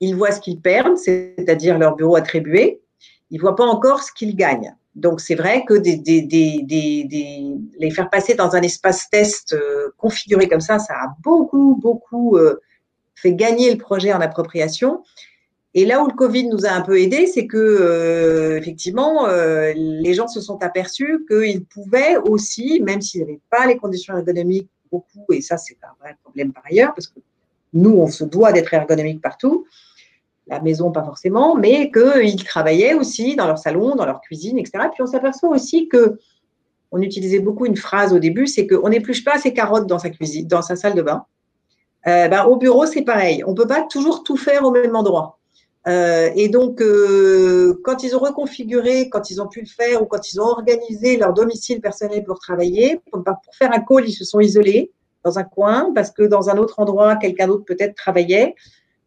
ils 0.00 0.16
voient 0.16 0.32
ce 0.32 0.40
qu'ils 0.40 0.60
perdent, 0.60 0.96
c'est-à-dire 0.96 1.78
leur 1.78 1.96
bureau 1.96 2.16
attribué. 2.16 2.80
Ils 3.30 3.36
ne 3.36 3.42
voient 3.42 3.56
pas 3.56 3.66
encore 3.66 4.02
ce 4.02 4.12
qu'ils 4.12 4.36
gagnent. 4.36 4.74
Donc, 4.94 5.20
c'est 5.20 5.34
vrai 5.34 5.64
que 5.64 5.74
les 7.78 7.90
faire 7.90 8.10
passer 8.10 8.34
dans 8.34 8.54
un 8.54 8.62
espace 8.62 9.08
test 9.10 9.54
euh, 9.54 9.88
configuré 9.96 10.48
comme 10.48 10.60
ça, 10.60 10.78
ça 10.78 10.94
a 10.94 11.14
beaucoup, 11.22 11.78
beaucoup 11.80 12.36
euh, 12.36 12.60
fait 13.14 13.34
gagner 13.34 13.72
le 13.72 13.78
projet 13.78 14.12
en 14.12 14.20
appropriation. 14.20 15.02
Et 15.74 15.86
là 15.86 16.02
où 16.02 16.06
le 16.06 16.14
Covid 16.14 16.48
nous 16.48 16.66
a 16.66 16.70
un 16.70 16.82
peu 16.82 17.00
aidés, 17.00 17.26
c'est 17.26 17.46
que 17.46 17.56
euh, 17.56 18.58
effectivement, 18.58 19.26
euh, 19.26 19.72
les 19.74 20.12
gens 20.12 20.28
se 20.28 20.40
sont 20.40 20.62
aperçus 20.62 21.24
qu'ils 21.26 21.64
pouvaient 21.64 22.16
aussi, 22.18 22.80
même 22.80 23.00
s'ils 23.00 23.22
n'avaient 23.22 23.40
pas 23.48 23.66
les 23.66 23.78
conditions 23.78 24.16
ergonomiques 24.16 24.68
beaucoup, 24.90 25.24
et 25.32 25.40
ça 25.40 25.56
c'est 25.56 25.78
un 25.82 25.94
vrai 26.00 26.16
problème 26.22 26.52
par 26.52 26.64
ailleurs, 26.66 26.92
parce 26.94 27.06
que 27.06 27.20
nous, 27.72 27.92
on 27.92 28.06
se 28.06 28.24
doit 28.24 28.52
d'être 28.52 28.74
ergonomique 28.74 29.22
partout, 29.22 29.66
la 30.46 30.60
maison 30.60 30.92
pas 30.92 31.04
forcément, 31.04 31.56
mais 31.56 31.90
qu'ils 31.90 32.44
travaillaient 32.44 32.92
aussi 32.92 33.34
dans 33.34 33.46
leur 33.46 33.58
salon, 33.58 33.94
dans 33.94 34.04
leur 34.04 34.20
cuisine, 34.20 34.58
etc. 34.58 34.88
Puis 34.92 35.02
on 35.02 35.06
s'aperçoit 35.06 35.48
aussi 35.48 35.88
que 35.88 36.18
on 36.90 37.00
utilisait 37.00 37.38
beaucoup 37.38 37.64
une 37.64 37.76
phrase 37.76 38.12
au 38.12 38.18
début, 38.18 38.46
c'est 38.46 38.66
qu'on 38.66 38.90
n'épluche 38.90 39.24
pas 39.24 39.38
ses 39.38 39.54
carottes 39.54 39.86
dans 39.86 39.98
sa 39.98 40.10
cuisine, 40.10 40.46
dans 40.46 40.60
sa 40.60 40.76
salle 40.76 40.94
de 40.94 41.00
bain. 41.00 41.24
Euh, 42.06 42.28
ben, 42.28 42.44
au 42.44 42.56
bureau, 42.56 42.84
c'est 42.84 43.02
pareil. 43.02 43.42
On 43.46 43.54
peut 43.54 43.66
pas 43.66 43.82
toujours 43.82 44.22
tout 44.24 44.36
faire 44.36 44.62
au 44.64 44.70
même 44.70 44.94
endroit. 44.94 45.38
Euh, 45.88 46.30
et 46.36 46.48
donc, 46.48 46.80
euh, 46.80 47.80
quand 47.82 48.04
ils 48.04 48.14
ont 48.14 48.20
reconfiguré, 48.20 49.08
quand 49.08 49.30
ils 49.30 49.42
ont 49.42 49.48
pu 49.48 49.60
le 49.60 49.66
faire 49.66 50.02
ou 50.02 50.06
quand 50.06 50.32
ils 50.32 50.40
ont 50.40 50.44
organisé 50.44 51.16
leur 51.16 51.32
domicile 51.32 51.80
personnel 51.80 52.22
pour 52.24 52.38
travailler, 52.38 53.00
pour, 53.10 53.24
faire 53.52 53.72
un 53.72 53.80
call, 53.80 54.08
ils 54.08 54.12
se 54.12 54.24
sont 54.24 54.40
isolés 54.40 54.92
dans 55.24 55.38
un 55.38 55.44
coin 55.44 55.92
parce 55.94 56.10
que 56.10 56.22
dans 56.22 56.50
un 56.50 56.56
autre 56.56 56.78
endroit, 56.78 57.16
quelqu'un 57.16 57.48
d'autre 57.48 57.64
peut-être 57.64 57.94
travaillait. 57.96 58.54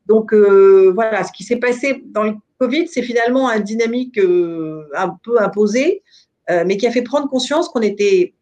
Donc, 0.05 0.33
euh, 0.33 0.91
voilà, 0.93 1.23
ce 1.23 1.31
qui 1.31 1.43
s'est 1.43 1.57
passé 1.57 2.03
dans 2.05 2.23
le 2.23 2.33
Covid, 2.59 2.87
c'est 2.87 3.01
finalement 3.01 3.49
un 3.49 3.59
dynamique 3.59 4.17
un 4.17 5.17
peu 5.23 5.41
imposé, 5.41 6.03
euh, 6.49 6.63
mais 6.65 6.77
qui 6.77 6.85
a 6.85 6.91
fait 6.91 7.01
prendre 7.01 7.27
conscience 7.27 7.69
qu'on 7.69 7.81
était 7.81 8.33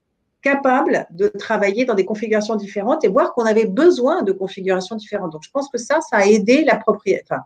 capable 0.42 1.08
de 1.12 1.30
travailler 1.30 1.86
dans 1.86 1.94
des 1.94 2.04
configurations 2.04 2.56
différentes 2.58 3.06
et 3.06 3.08
voir 3.08 3.34
qu'on 3.34 3.46
avait 3.46 3.66
besoin 3.66 4.24
de 4.24 4.34
configurations 4.34 4.98
différentes. 4.98 5.32
Donc, 5.32 5.44
je 5.44 5.52
pense 5.52 5.70
que 5.70 5.78
ça, 5.78 6.02
ça 6.02 6.18
a 6.18 6.26
aidé 6.26 6.66
la 6.66 6.76
propriété, 6.76 7.24
enfin, 7.24 7.44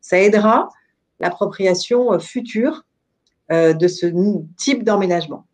ça 0.00 0.20
aidera 0.20 0.68
l'appropriation 1.20 2.12
euh, 2.12 2.18
future 2.18 2.84
euh, 3.50 3.72
de 3.72 3.88
ce 3.88 4.06
type 4.56 4.84
d'emménagement. 4.84 5.46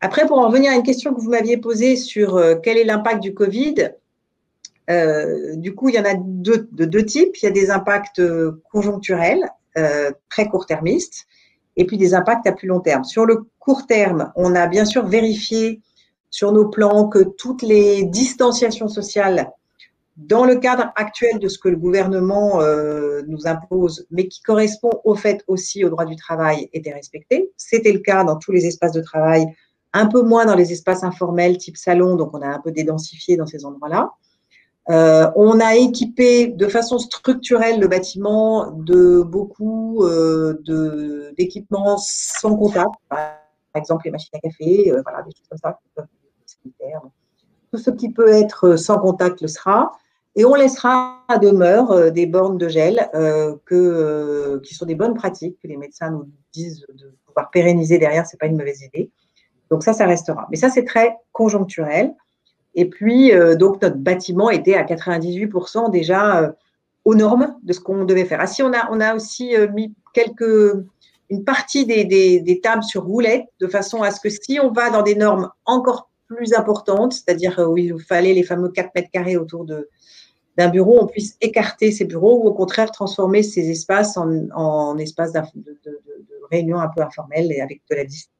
Après, 0.00 0.26
pour 0.26 0.38
en 0.38 0.48
revenir 0.48 0.72
à 0.72 0.74
une 0.74 0.82
question 0.82 1.14
que 1.14 1.20
vous 1.20 1.30
m'aviez 1.30 1.56
posée 1.56 1.96
sur 1.96 2.36
euh, 2.36 2.56
quel 2.62 2.76
est 2.76 2.84
l'impact 2.84 3.22
du 3.22 3.34
Covid, 3.34 3.92
du 5.56 5.74
coup, 5.74 5.88
il 5.88 5.96
y 5.96 5.98
en 5.98 6.04
a 6.04 6.14
deux, 6.14 6.68
de 6.70 6.84
deux 6.84 7.04
types. 7.04 7.36
Il 7.42 7.46
y 7.46 7.48
a 7.48 7.50
des 7.50 7.72
impacts 7.72 8.22
conjoncturels, 8.70 9.50
très 10.28 10.48
court-termistes, 10.48 11.26
et 11.74 11.86
puis 11.86 11.96
des 11.96 12.14
impacts 12.14 12.46
à 12.46 12.52
plus 12.52 12.68
long 12.68 12.78
terme. 12.78 13.02
Sur 13.02 13.26
le 13.26 13.48
court 13.58 13.88
terme, 13.88 14.30
on 14.36 14.54
a 14.54 14.68
bien 14.68 14.84
sûr 14.84 15.04
vérifié 15.04 15.80
sur 16.30 16.52
nos 16.52 16.68
plans 16.68 17.08
que 17.08 17.18
toutes 17.18 17.62
les 17.62 18.04
distanciations 18.04 18.86
sociales 18.86 19.50
dans 20.16 20.44
le 20.46 20.56
cadre 20.56 20.92
actuel 20.96 21.38
de 21.38 21.48
ce 21.48 21.58
que 21.58 21.68
le 21.68 21.76
gouvernement 21.76 22.60
euh, 22.60 23.22
nous 23.28 23.46
impose, 23.46 24.06
mais 24.10 24.28
qui 24.28 24.42
correspond 24.42 24.90
au 25.04 25.14
fait 25.14 25.44
aussi 25.46 25.84
au 25.84 25.90
droit 25.90 26.06
du 26.06 26.16
travail, 26.16 26.70
était 26.72 26.92
respecté. 26.92 27.52
C'était 27.56 27.92
le 27.92 27.98
cas 27.98 28.24
dans 28.24 28.36
tous 28.36 28.52
les 28.52 28.66
espaces 28.66 28.92
de 28.92 29.02
travail, 29.02 29.46
un 29.92 30.06
peu 30.06 30.22
moins 30.22 30.46
dans 30.46 30.54
les 30.54 30.72
espaces 30.72 31.04
informels 31.04 31.58
type 31.58 31.76
salon, 31.76 32.16
donc 32.16 32.34
on 32.34 32.40
a 32.40 32.48
un 32.48 32.60
peu 32.60 32.72
dédensifié 32.72 33.36
dans 33.36 33.46
ces 33.46 33.64
endroits-là. 33.66 34.12
Euh, 34.88 35.30
on 35.34 35.60
a 35.60 35.74
équipé 35.74 36.46
de 36.46 36.68
façon 36.68 36.98
structurelle 36.98 37.80
le 37.80 37.88
bâtiment 37.88 38.70
de 38.70 39.20
beaucoup 39.20 40.04
euh, 40.04 40.62
d'équipements 41.36 41.98
sans 41.98 42.56
contact, 42.56 42.94
par 43.08 43.40
exemple 43.74 44.02
les 44.06 44.12
machines 44.12 44.30
à 44.34 44.38
café, 44.38 44.92
voilà, 45.02 45.22
des 45.22 45.32
choses 45.32 45.48
comme 45.50 45.58
ça. 45.58 45.78
Tout 47.72 47.78
ce 47.78 47.90
qui 47.90 48.10
peut 48.10 48.28
être 48.28 48.76
sans 48.76 48.98
contact 48.98 49.42
le 49.42 49.48
sera. 49.48 49.92
Et 50.38 50.44
on 50.44 50.54
laissera 50.54 51.24
à 51.28 51.38
demeure 51.38 51.90
euh, 51.90 52.10
des 52.10 52.26
bornes 52.26 52.58
de 52.58 52.68
gel 52.68 53.08
euh, 53.14 53.56
que, 53.64 53.74
euh, 53.74 54.60
qui 54.60 54.74
sont 54.74 54.84
des 54.84 54.94
bonnes 54.94 55.14
pratiques 55.14 55.58
que 55.62 55.66
les 55.66 55.78
médecins 55.78 56.10
nous 56.10 56.28
disent 56.52 56.84
de 56.92 57.14
pouvoir 57.24 57.50
pérenniser 57.50 57.98
derrière, 57.98 58.26
ce 58.26 58.36
n'est 58.36 58.38
pas 58.38 58.46
une 58.46 58.58
mauvaise 58.58 58.82
idée. 58.82 59.10
Donc 59.70 59.82
ça, 59.82 59.94
ça 59.94 60.04
restera. 60.04 60.46
Mais 60.50 60.58
ça, 60.58 60.68
c'est 60.68 60.84
très 60.84 61.16
conjoncturel. 61.32 62.14
Et 62.74 62.84
puis, 62.84 63.32
donc, 63.58 63.80
notre 63.80 63.96
bâtiment 63.96 64.50
était 64.50 64.74
à 64.74 64.84
98% 64.84 65.90
déjà 65.90 66.54
aux 67.06 67.14
normes 67.14 67.56
de 67.62 67.72
ce 67.72 67.80
qu'on 67.80 68.04
devait 68.04 68.26
faire. 68.26 68.38
Ah 68.40 68.46
si, 68.46 68.62
on 68.62 68.72
a, 68.74 68.88
on 68.92 69.00
a 69.00 69.14
aussi 69.14 69.54
mis 69.72 69.94
quelques, 70.12 70.84
une 71.30 71.42
partie 71.42 71.86
des, 71.86 72.04
des, 72.04 72.60
tables 72.60 72.82
sur 72.82 73.04
roulettes 73.04 73.46
de 73.60 73.66
façon 73.66 74.02
à 74.02 74.10
ce 74.10 74.20
que 74.20 74.28
si 74.28 74.60
on 74.62 74.70
va 74.70 74.90
dans 74.90 75.02
des 75.02 75.14
normes 75.14 75.50
encore 75.64 76.10
plus 76.28 76.52
importantes, 76.52 77.14
c'est-à-dire 77.14 77.58
où 77.66 77.78
il 77.78 77.98
fallait 77.98 78.34
les 78.34 78.42
fameux 78.42 78.68
4 78.68 78.90
mètres 78.94 79.10
carrés 79.10 79.38
autour 79.38 79.64
de, 79.64 79.88
d'un 80.56 80.68
bureau, 80.68 80.98
on 81.00 81.06
puisse 81.06 81.36
écarter 81.40 81.92
ces 81.92 82.04
bureaux 82.04 82.42
ou 82.42 82.48
au 82.48 82.54
contraire 82.54 82.90
transformer 82.90 83.42
ces 83.42 83.70
espaces 83.70 84.16
en, 84.16 84.96
espaces 84.98 85.32
de, 85.32 85.42
réunion 86.50 86.78
un 86.78 86.88
peu 86.88 87.02
informels 87.02 87.52
et 87.52 87.60
avec 87.60 87.82
de 87.90 87.96
la 87.96 88.04
distance. 88.04 88.32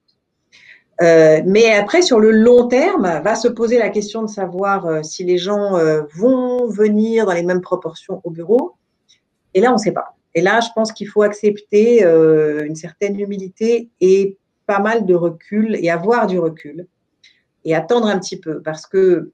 Euh, 1.02 1.42
mais 1.44 1.72
après, 1.72 2.00
sur 2.00 2.18
le 2.20 2.30
long 2.30 2.68
terme, 2.68 3.20
va 3.22 3.34
se 3.34 3.48
poser 3.48 3.78
la 3.78 3.90
question 3.90 4.22
de 4.22 4.28
savoir 4.28 4.86
euh, 4.86 5.02
si 5.02 5.24
les 5.24 5.36
gens 5.36 5.76
euh, 5.76 6.02
vont 6.14 6.68
venir 6.68 7.26
dans 7.26 7.34
les 7.34 7.42
mêmes 7.42 7.60
proportions 7.60 8.22
au 8.24 8.30
bureau. 8.30 8.72
Et 9.52 9.60
là, 9.60 9.70
on 9.70 9.74
ne 9.74 9.78
sait 9.78 9.92
pas. 9.92 10.16
Et 10.34 10.40
là, 10.40 10.60
je 10.60 10.68
pense 10.74 10.92
qu'il 10.92 11.08
faut 11.08 11.22
accepter 11.22 12.02
une 12.04 12.76
certaine 12.76 13.18
humilité 13.18 13.88
et 14.02 14.36
pas 14.66 14.80
mal 14.80 15.06
de 15.06 15.14
recul 15.14 15.78
et 15.80 15.88
avoir 15.88 16.26
du 16.26 16.38
recul 16.38 16.86
et 17.64 17.74
attendre 17.74 18.06
un 18.06 18.18
petit 18.18 18.38
peu 18.38 18.60
parce 18.60 18.86
que 18.86 19.30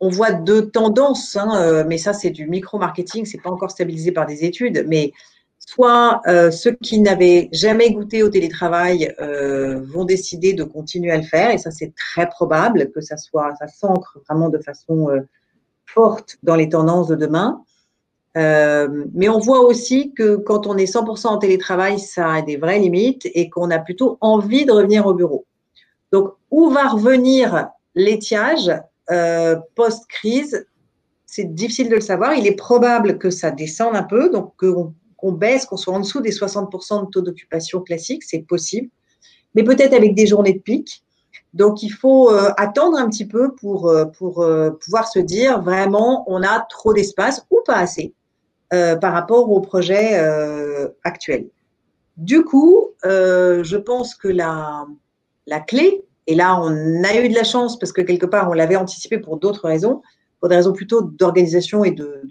on 0.00 0.08
voit 0.08 0.32
deux 0.32 0.70
tendances, 0.70 1.36
hein, 1.36 1.62
euh, 1.62 1.84
mais 1.86 1.98
ça 1.98 2.12
c'est 2.12 2.30
du 2.30 2.48
micro-marketing, 2.48 3.26
c'est 3.26 3.40
pas 3.40 3.50
encore 3.50 3.70
stabilisé 3.70 4.12
par 4.12 4.26
des 4.26 4.44
études, 4.44 4.84
mais 4.88 5.12
soit 5.58 6.22
euh, 6.26 6.50
ceux 6.50 6.72
qui 6.82 7.00
n'avaient 7.00 7.50
jamais 7.52 7.92
goûté 7.92 8.22
au 8.22 8.30
télétravail 8.30 9.14
euh, 9.20 9.80
vont 9.82 10.04
décider 10.04 10.54
de 10.54 10.64
continuer 10.64 11.12
à 11.12 11.18
le 11.18 11.22
faire, 11.22 11.50
et 11.50 11.58
ça 11.58 11.70
c'est 11.70 11.94
très 11.94 12.28
probable 12.28 12.90
que 12.92 13.02
ça 13.02 13.18
soit, 13.18 13.52
ça 13.58 13.68
s'ancre 13.68 14.18
vraiment 14.26 14.48
de 14.48 14.58
façon 14.58 15.10
forte 15.84 16.38
dans 16.42 16.56
les 16.56 16.68
tendances 16.70 17.08
de 17.08 17.16
demain. 17.16 17.62
mais 18.34 19.28
on 19.28 19.38
voit 19.38 19.60
aussi 19.60 20.12
que 20.14 20.36
quand 20.36 20.66
on 20.66 20.78
est 20.78 20.92
100% 20.92 21.26
en 21.26 21.38
télétravail, 21.38 21.98
ça 21.98 22.32
a 22.34 22.42
des 22.42 22.56
vraies 22.56 22.78
limites 22.78 23.28
et 23.34 23.50
qu'on 23.50 23.70
a 23.70 23.78
plutôt 23.78 24.16
envie 24.20 24.64
de 24.64 24.72
revenir 24.72 25.06
au 25.06 25.14
bureau. 25.14 25.44
Donc, 26.12 26.32
où 26.50 26.70
va 26.70 26.88
revenir 26.88 27.68
l'étiage? 27.94 28.72
Euh, 29.10 29.56
post-crise, 29.74 30.66
c'est 31.26 31.54
difficile 31.54 31.88
de 31.88 31.96
le 31.96 32.00
savoir. 32.00 32.34
Il 32.34 32.46
est 32.46 32.56
probable 32.56 33.18
que 33.18 33.30
ça 33.30 33.50
descende 33.50 33.96
un 33.96 34.02
peu, 34.02 34.30
donc 34.30 34.54
qu'on 34.56 35.32
baisse, 35.32 35.66
qu'on 35.66 35.76
soit 35.76 35.94
en 35.94 36.00
dessous 36.00 36.20
des 36.20 36.32
60% 36.32 37.06
de 37.06 37.10
taux 37.10 37.20
d'occupation 37.20 37.80
classique, 37.80 38.24
c'est 38.24 38.42
possible, 38.42 38.88
mais 39.54 39.64
peut-être 39.64 39.92
avec 39.94 40.14
des 40.14 40.26
journées 40.26 40.54
de 40.54 40.60
pic. 40.60 41.04
Donc, 41.52 41.82
il 41.82 41.90
faut 41.90 42.30
euh, 42.30 42.50
attendre 42.56 42.96
un 42.96 43.08
petit 43.08 43.26
peu 43.26 43.54
pour, 43.54 43.88
euh, 43.88 44.04
pour 44.04 44.46
pouvoir 44.80 45.08
se 45.08 45.18
dire 45.18 45.60
vraiment, 45.62 46.24
on 46.28 46.42
a 46.42 46.60
trop 46.68 46.94
d'espace 46.94 47.44
ou 47.50 47.60
pas 47.64 47.76
assez 47.76 48.14
par 48.70 49.12
rapport 49.12 49.50
au 49.50 49.60
projet 49.60 50.16
actuel. 51.02 51.48
Du 52.16 52.44
coup, 52.44 52.90
je 53.02 53.76
pense 53.76 54.14
que 54.14 54.28
la, 54.28 54.86
la 55.48 55.58
clé, 55.58 56.04
et 56.30 56.36
là, 56.36 56.56
on 56.62 57.02
a 57.02 57.16
eu 57.16 57.28
de 57.28 57.34
la 57.34 57.42
chance 57.42 57.76
parce 57.76 57.90
que 57.90 58.02
quelque 58.02 58.24
part, 58.24 58.48
on 58.48 58.52
l'avait 58.52 58.76
anticipé 58.76 59.18
pour 59.18 59.36
d'autres 59.36 59.66
raisons, 59.66 60.00
pour 60.38 60.48
des 60.48 60.54
raisons 60.54 60.72
plutôt 60.72 61.02
d'organisation 61.02 61.82
et 61.82 61.90
de, 61.90 62.22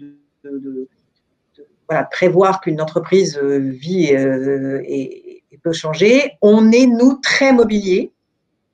prévoir 2.10 2.62
qu'une 2.62 2.80
entreprise 2.80 3.36
euh, 3.36 3.58
vit 3.58 4.14
euh, 4.14 4.80
et, 4.86 5.42
peut 5.62 5.74
changer. 5.74 6.32
On 6.40 6.72
est, 6.72 6.86
nous, 6.86 7.20
très 7.22 7.52
mobiliers. 7.52 8.10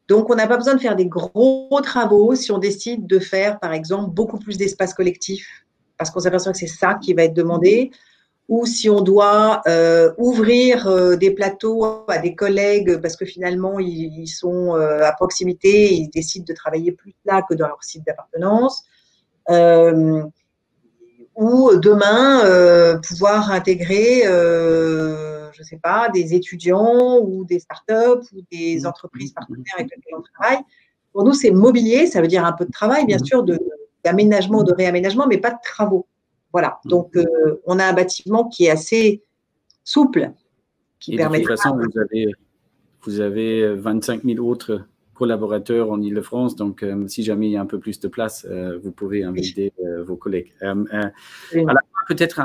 Donc, 0.07 0.31
on 0.31 0.37
n'a 0.37 0.47
pas 0.47 0.59
besoin 0.59 0.77
de 0.77 0.81
faire 0.81 0.95
des 0.95 1.07
gros 1.07 1.81
travaux 1.83 2.37
si 2.37 2.53
on 2.53 2.59
décide 2.59 3.09
de 3.09 3.19
faire, 3.19 3.59
par 3.59 3.73
exemple, 3.73 4.15
beaucoup 4.15 4.39
plus 4.39 4.57
d'espace 4.57 4.95
collectif, 4.95 5.67
parce 5.99 6.13
qu'on 6.13 6.21
s'aperçoit 6.21 6.53
que 6.53 6.59
c'est 6.59 6.69
ça 6.69 6.95
qui 7.03 7.15
va 7.15 7.25
être 7.25 7.35
demandé, 7.35 7.91
ou 8.49 8.65
si 8.65 8.89
on 8.89 9.01
doit 9.01 9.63
euh, 9.67 10.13
ouvrir 10.19 10.87
euh, 10.87 11.17
des 11.17 11.33
plateaux 11.33 12.05
à 12.09 12.19
des 12.19 12.35
collègues 12.35 12.99
parce 12.99 13.17
que 13.17 13.25
finalement 13.25 13.79
ils, 13.81 14.29
sont 14.29 14.77
euh, 14.77 15.03
à 15.03 15.13
proximité, 15.13 15.93
ils 15.93 16.09
décident 16.11 16.45
de 16.47 16.55
travailler 16.55 16.93
plus 16.93 17.15
là 17.25 17.43
que 17.49 17.55
dans 17.55 17.67
leur 17.67 17.83
site 17.83 18.05
d'appartenance. 18.07 18.85
ou 21.37 21.77
demain 21.77 22.99
pouvoir 23.07 23.51
intégrer, 23.51 24.23
je 24.25 25.61
ne 25.61 25.65
sais 25.65 25.81
pas, 25.83 26.09
des 26.09 26.35
étudiants 26.35 27.19
ou 27.19 27.45
des 27.45 27.59
startups 27.59 28.27
ou 28.33 28.41
des 28.53 28.81
mmh. 28.81 28.87
entreprises 28.87 29.33
partenaires 29.33 29.75
avec 29.77 29.91
lesquelles 29.95 30.19
on 30.19 30.23
travaille. 30.23 30.63
Pour 31.13 31.25
nous, 31.25 31.35
c'est 31.35 31.51
mobilier, 31.51 32.07
ça 32.07 32.21
veut 32.21 32.29
dire 32.29 32.45
un 32.45 32.53
peu 32.53 32.65
de 32.65 32.71
travail, 32.71 33.07
bien 33.07 33.19
mmh. 33.19 33.25
sûr, 33.25 33.45
d'aménagement, 34.05 34.63
de, 34.63 34.71
de 34.71 34.77
réaménagement, 34.77 35.27
mais 35.27 35.39
pas 35.39 35.51
de 35.51 35.59
travaux. 35.63 36.07
Voilà. 36.57 36.79
Mm. 36.87 36.89
Donc, 36.89 37.15
euh, 37.19 37.61
on 37.67 37.79
a 37.79 37.85
un 37.85 37.93
bâtiment 37.93 38.49
qui 38.49 38.65
est 38.65 38.71
assez 38.71 39.23
souple. 39.85 40.33
Qui 40.99 41.13
Et 41.13 41.17
permet 41.19 41.41
de 41.41 41.45
toute 41.45 41.59
façon, 41.59 41.77
vous 41.77 42.01
avez, 42.01 42.33
vous 43.03 43.21
avez 43.21 43.75
25 43.75 44.23
000 44.25 44.39
autres 44.39 44.81
collaborateurs 45.13 45.91
en 45.91 46.01
Ile-de-France. 46.01 46.57
Donc, 46.57 46.83
euh, 46.83 47.07
si 47.09 47.23
jamais 47.25 47.49
il 47.49 47.53
y 47.53 47.59
a 47.59 47.61
un 47.61 47.67
peu 47.67 47.79
plus 47.79 48.01
de 48.01 48.09
place, 48.09 48.47
euh, 48.49 48.79
vous 48.83 48.91
pouvez 48.91 49.23
inviter 49.23 49.71
vos 50.07 50.17
collègues. 50.17 50.55
peut-être 52.09 52.41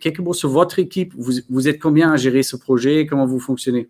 quelques 0.00 0.18
mots 0.18 0.34
sur 0.34 0.48
votre 0.48 0.80
équipe. 0.80 1.14
Vous, 1.16 1.34
vous, 1.48 1.68
êtes 1.68 1.78
combien 1.78 2.10
à 2.10 2.16
gérer 2.16 2.42
ce 2.42 2.56
projet? 2.56 3.06
Comment 3.06 3.26
vous 3.26 3.38
fonctionnez? 3.38 3.88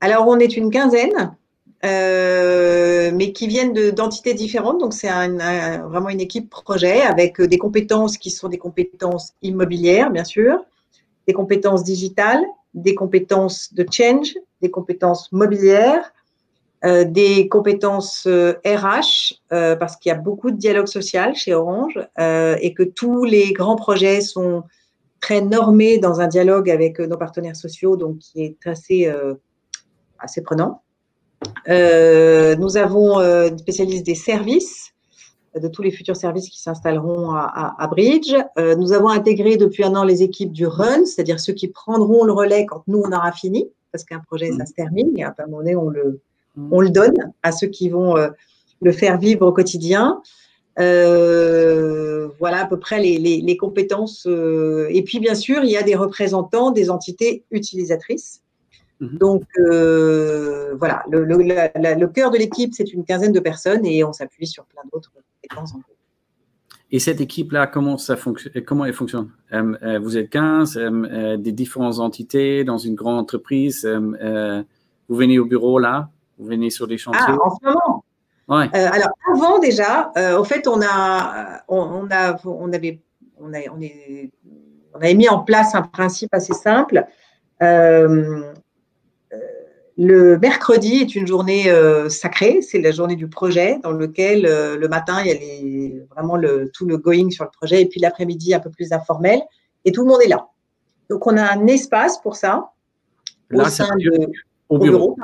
Alors, 0.00 0.26
on 0.26 0.38
est 0.38 0.56
une 0.56 0.70
quinzaine. 0.70 1.36
Euh, 1.84 3.10
mais 3.12 3.32
qui 3.32 3.46
viennent 3.46 3.74
d'entités 3.90 4.32
différentes. 4.32 4.80
Donc, 4.80 4.94
c'est 4.94 5.08
vraiment 5.08 6.08
une 6.08 6.20
équipe 6.20 6.48
projet 6.48 7.02
avec 7.02 7.40
des 7.40 7.58
compétences 7.58 8.16
qui 8.16 8.30
sont 8.30 8.48
des 8.48 8.58
compétences 8.58 9.34
immobilières, 9.42 10.10
bien 10.10 10.24
sûr, 10.24 10.64
des 11.26 11.34
compétences 11.34 11.84
digitales, 11.84 12.42
des 12.72 12.94
compétences 12.94 13.74
de 13.74 13.84
change, 13.90 14.34
des 14.62 14.70
compétences 14.70 15.30
mobilières, 15.30 16.12
euh, 16.86 17.04
des 17.04 17.48
compétences 17.48 18.26
RH, 18.26 19.40
euh, 19.52 19.76
parce 19.76 19.96
qu'il 19.96 20.10
y 20.10 20.12
a 20.12 20.18
beaucoup 20.18 20.50
de 20.50 20.56
dialogue 20.56 20.88
social 20.88 21.34
chez 21.34 21.52
Orange 21.52 21.98
et 22.18 22.72
que 22.72 22.82
tous 22.82 23.24
les 23.24 23.52
grands 23.52 23.76
projets 23.76 24.22
sont 24.22 24.64
très 25.20 25.42
normés 25.42 25.98
dans 25.98 26.20
un 26.20 26.28
dialogue 26.28 26.70
avec 26.70 26.98
nos 26.98 27.18
partenaires 27.18 27.56
sociaux, 27.56 27.96
donc 27.96 28.18
qui 28.18 28.42
est 28.42 28.66
assez, 28.66 29.12
assez 30.18 30.42
prenant. 30.42 30.83
Euh, 31.68 32.54
nous 32.56 32.76
avons 32.76 33.20
euh, 33.20 33.48
une 33.48 33.58
spécialiste 33.58 34.04
des 34.06 34.14
services, 34.14 34.92
de 35.60 35.68
tous 35.68 35.82
les 35.82 35.92
futurs 35.92 36.16
services 36.16 36.48
qui 36.48 36.60
s'installeront 36.60 37.30
à, 37.30 37.88
Bridge. 37.88 38.34
Euh, 38.58 38.74
nous 38.74 38.92
avons 38.92 39.08
intégré 39.08 39.56
depuis 39.56 39.84
un 39.84 39.94
an 39.94 40.02
les 40.02 40.24
équipes 40.24 40.52
du 40.52 40.66
run, 40.66 41.04
c'est-à-dire 41.06 41.38
ceux 41.38 41.52
qui 41.52 41.68
prendront 41.68 42.24
le 42.24 42.32
relais 42.32 42.66
quand 42.66 42.82
nous, 42.88 43.00
on 43.04 43.12
aura 43.12 43.30
fini, 43.30 43.68
parce 43.92 44.02
qu'un 44.02 44.18
projet, 44.18 44.50
ça 44.50 44.64
mm. 44.64 44.66
se 44.66 44.72
termine, 44.72 45.10
et 45.16 45.22
à 45.22 45.32
un 45.38 45.44
moment 45.46 45.58
donné, 45.58 45.76
on 45.76 45.90
le, 45.90 46.20
mm. 46.56 46.72
on 46.72 46.80
le 46.80 46.90
donne 46.90 47.32
à 47.44 47.52
ceux 47.52 47.68
qui 47.68 47.88
vont 47.88 48.16
le 48.82 48.92
faire 48.92 49.16
vivre 49.18 49.46
au 49.46 49.52
quotidien. 49.52 50.20
voilà 50.76 52.32
à 52.40 52.66
peu 52.68 52.80
près 52.80 52.98
les, 52.98 53.18
les 53.18 53.56
compétences. 53.56 54.26
et 54.26 55.02
puis, 55.06 55.20
bien 55.20 55.36
sûr, 55.36 55.62
il 55.62 55.70
y 55.70 55.76
a 55.76 55.84
des 55.84 55.94
représentants 55.94 56.72
des 56.72 56.90
entités 56.90 57.44
utilisatrices 57.52 58.40
Mhm. 59.00 59.18
Donc, 59.18 59.44
euh, 59.58 60.74
voilà, 60.78 61.04
le, 61.10 62.06
cœur 62.06 62.30
de 62.30 62.38
l'équipe, 62.38 62.72
c'est 62.74 62.92
une 62.92 63.04
quinzaine 63.04 63.32
de 63.32 63.40
personnes 63.40 63.84
et 63.84 64.04
on 64.04 64.12
s'appuie 64.12 64.46
sur 64.46 64.64
plein 64.66 64.82
d'autres 64.92 65.12
compétences. 65.12 65.74
Et 66.90 66.98
cette 67.00 67.20
équipe-là, 67.20 67.66
comment, 67.66 67.98
ça 67.98 68.16
fonctionne, 68.16 68.52
comment 68.64 68.84
elle 68.84 68.92
fonctionne? 68.92 69.30
Euh, 69.52 69.76
euh, 69.82 69.98
Vous 69.98 70.16
êtes 70.16 70.30
15, 70.30 70.78
des 71.38 71.52
différentes 71.52 71.98
entités 71.98 72.62
dans 72.62 72.78
une 72.78 72.94
grande 72.94 73.18
entreprise. 73.18 73.84
vous 73.86 75.16
venez 75.16 75.38
au 75.38 75.44
bureau 75.44 75.78
là 75.78 76.10
Vous 76.38 76.46
venez 76.46 76.70
sur 76.70 76.86
des 76.86 76.98
chantiers? 76.98 77.20
Ah, 77.26 77.36
en 77.42 77.50
ce 77.50 77.64
moment? 77.64 78.04
Ouais. 78.46 78.68
Alors, 78.74 79.08
avant 79.34 79.58
déjà, 79.58 80.12
au 80.38 80.44
fait, 80.44 80.68
on 80.68 80.80
a, 80.82 81.62
on, 81.66 82.06
a, 82.10 82.36
on 82.44 82.72
avait, 82.72 83.00
on, 83.40 83.52
a, 83.54 83.58
on, 83.74 83.80
est, 83.80 84.30
on 84.92 84.98
avait 84.98 85.14
mis 85.14 85.28
en 85.28 85.40
place 85.40 85.74
un 85.74 85.82
principe 85.82 86.32
assez 86.32 86.52
simple. 86.52 87.06
Le 89.96 90.38
mercredi 90.38 90.96
est 90.96 91.14
une 91.14 91.26
journée 91.26 91.70
euh, 91.70 92.08
sacrée, 92.08 92.62
c'est 92.62 92.80
la 92.80 92.90
journée 92.90 93.14
du 93.14 93.28
projet 93.28 93.78
dans 93.82 93.92
lequel 93.92 94.44
euh, 94.44 94.76
le 94.76 94.88
matin 94.88 95.22
il 95.24 95.28
y 95.28 96.00
a 96.00 96.04
vraiment 96.14 96.36
le, 96.36 96.70
tout 96.74 96.84
le 96.84 96.98
going 96.98 97.30
sur 97.30 97.44
le 97.44 97.50
projet 97.50 97.82
et 97.82 97.86
puis 97.86 98.00
l'après-midi 98.00 98.54
un 98.54 98.60
peu 98.60 98.70
plus 98.70 98.92
informel 98.92 99.40
et 99.84 99.92
tout 99.92 100.02
le 100.02 100.08
monde 100.08 100.20
est 100.24 100.28
là. 100.28 100.48
Donc 101.10 101.24
on 101.28 101.36
a 101.36 101.44
un 101.44 101.66
espace 101.68 102.18
pour 102.18 102.34
ça 102.34 102.70
là, 103.50 103.70
ça 103.70 103.84
veut 103.84 103.98
dire 103.98 104.28
au 104.68 104.78
bureau. 104.78 105.16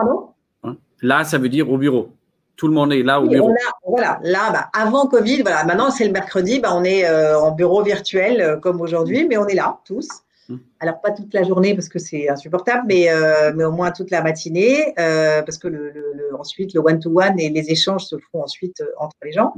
Hein? 0.62 0.76
Là, 1.02 1.24
ça 1.24 1.38
veut 1.38 1.48
dire 1.48 1.68
au 1.68 1.76
bureau. 1.76 2.10
Tout 2.54 2.68
le 2.68 2.74
monde 2.74 2.92
est 2.92 3.02
là 3.02 3.20
au 3.20 3.26
bureau. 3.26 3.52
voilà, 3.86 4.20
là, 4.22 4.50
bah, 4.52 4.68
avant 4.72 5.08
Covid, 5.08 5.42
voilà, 5.42 5.64
maintenant 5.64 5.90
c'est 5.90 6.04
le 6.04 6.12
mercredi, 6.12 6.60
bah, 6.60 6.70
on 6.74 6.84
est 6.84 7.08
euh, 7.08 7.40
en 7.40 7.52
bureau 7.52 7.82
virtuel 7.82 8.60
comme 8.62 8.80
aujourd'hui, 8.80 9.26
mais 9.26 9.36
on 9.36 9.48
est 9.48 9.54
là 9.54 9.80
tous. 9.84 10.06
Mmh. 10.50 10.56
Alors, 10.80 11.00
pas 11.00 11.12
toute 11.12 11.32
la 11.32 11.44
journée 11.44 11.74
parce 11.74 11.88
que 11.88 11.98
c'est 11.98 12.28
insupportable, 12.28 12.82
mais, 12.88 13.08
euh, 13.08 13.52
mais 13.54 13.64
au 13.64 13.70
moins 13.70 13.92
toute 13.92 14.10
la 14.10 14.20
matinée, 14.20 14.92
euh, 14.98 15.42
parce 15.42 15.58
que 15.58 15.68
le, 15.68 15.92
ensuite, 16.38 16.74
le 16.74 16.80
one-to-one 16.80 17.38
et 17.38 17.50
les 17.50 17.70
échanges 17.70 18.04
se 18.04 18.16
font 18.30 18.42
ensuite 18.42 18.80
euh, 18.80 18.86
entre 18.98 19.16
les 19.22 19.32
gens. 19.32 19.52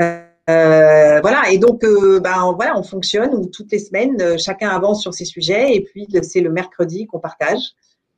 voilà, 0.00 1.50
et 1.50 1.58
donc, 1.58 1.82
ben, 1.82 2.52
voilà, 2.56 2.76
on 2.76 2.82
fonctionne 2.82 3.48
toutes 3.50 3.70
les 3.70 3.78
semaines, 3.78 4.38
chacun 4.38 4.70
avance 4.70 5.02
sur 5.02 5.14
ses 5.14 5.24
sujets, 5.24 5.74
et 5.74 5.82
puis 5.82 6.08
c'est 6.22 6.40
le 6.40 6.50
mercredi 6.50 7.06
qu'on 7.06 7.20
partage. 7.20 7.74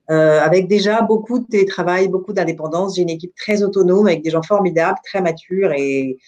avec 0.08 0.68
déjà 0.68 1.02
beaucoup 1.02 1.38
de 1.40 1.46
télétravail, 1.46 2.08
beaucoup 2.08 2.32
d'indépendance. 2.32 2.96
J'ai 2.96 3.02
une 3.02 3.10
équipe 3.10 3.34
très 3.34 3.62
autonome 3.62 4.06
avec 4.06 4.22
des 4.22 4.30
gens 4.30 4.42
formidables, 4.42 4.98
très 5.04 5.20
matures 5.20 5.72
et, 5.72 6.18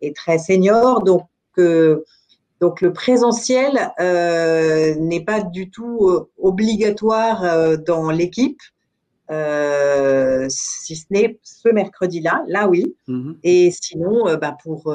et 0.00 0.12
très 0.12 0.38
seniors. 0.38 1.02
Donc, 1.04 1.22
donc 2.62 2.80
le 2.80 2.92
présentiel 2.92 3.92
euh, 3.98 4.94
n'est 4.94 5.24
pas 5.24 5.42
du 5.42 5.68
tout 5.68 6.08
euh, 6.08 6.30
obligatoire 6.38 7.42
euh, 7.42 7.76
dans 7.76 8.08
l'équipe, 8.12 8.60
si 10.48 10.96
ce 10.96 11.04
n'est 11.10 11.40
ce 11.42 11.68
mercredi-là, 11.70 12.44
là 12.46 12.68
oui. 12.68 12.94
Mhm. 13.08 13.36
Et 13.42 13.72
sinon, 13.72 14.36
bah, 14.36 14.56
pour 14.62 14.94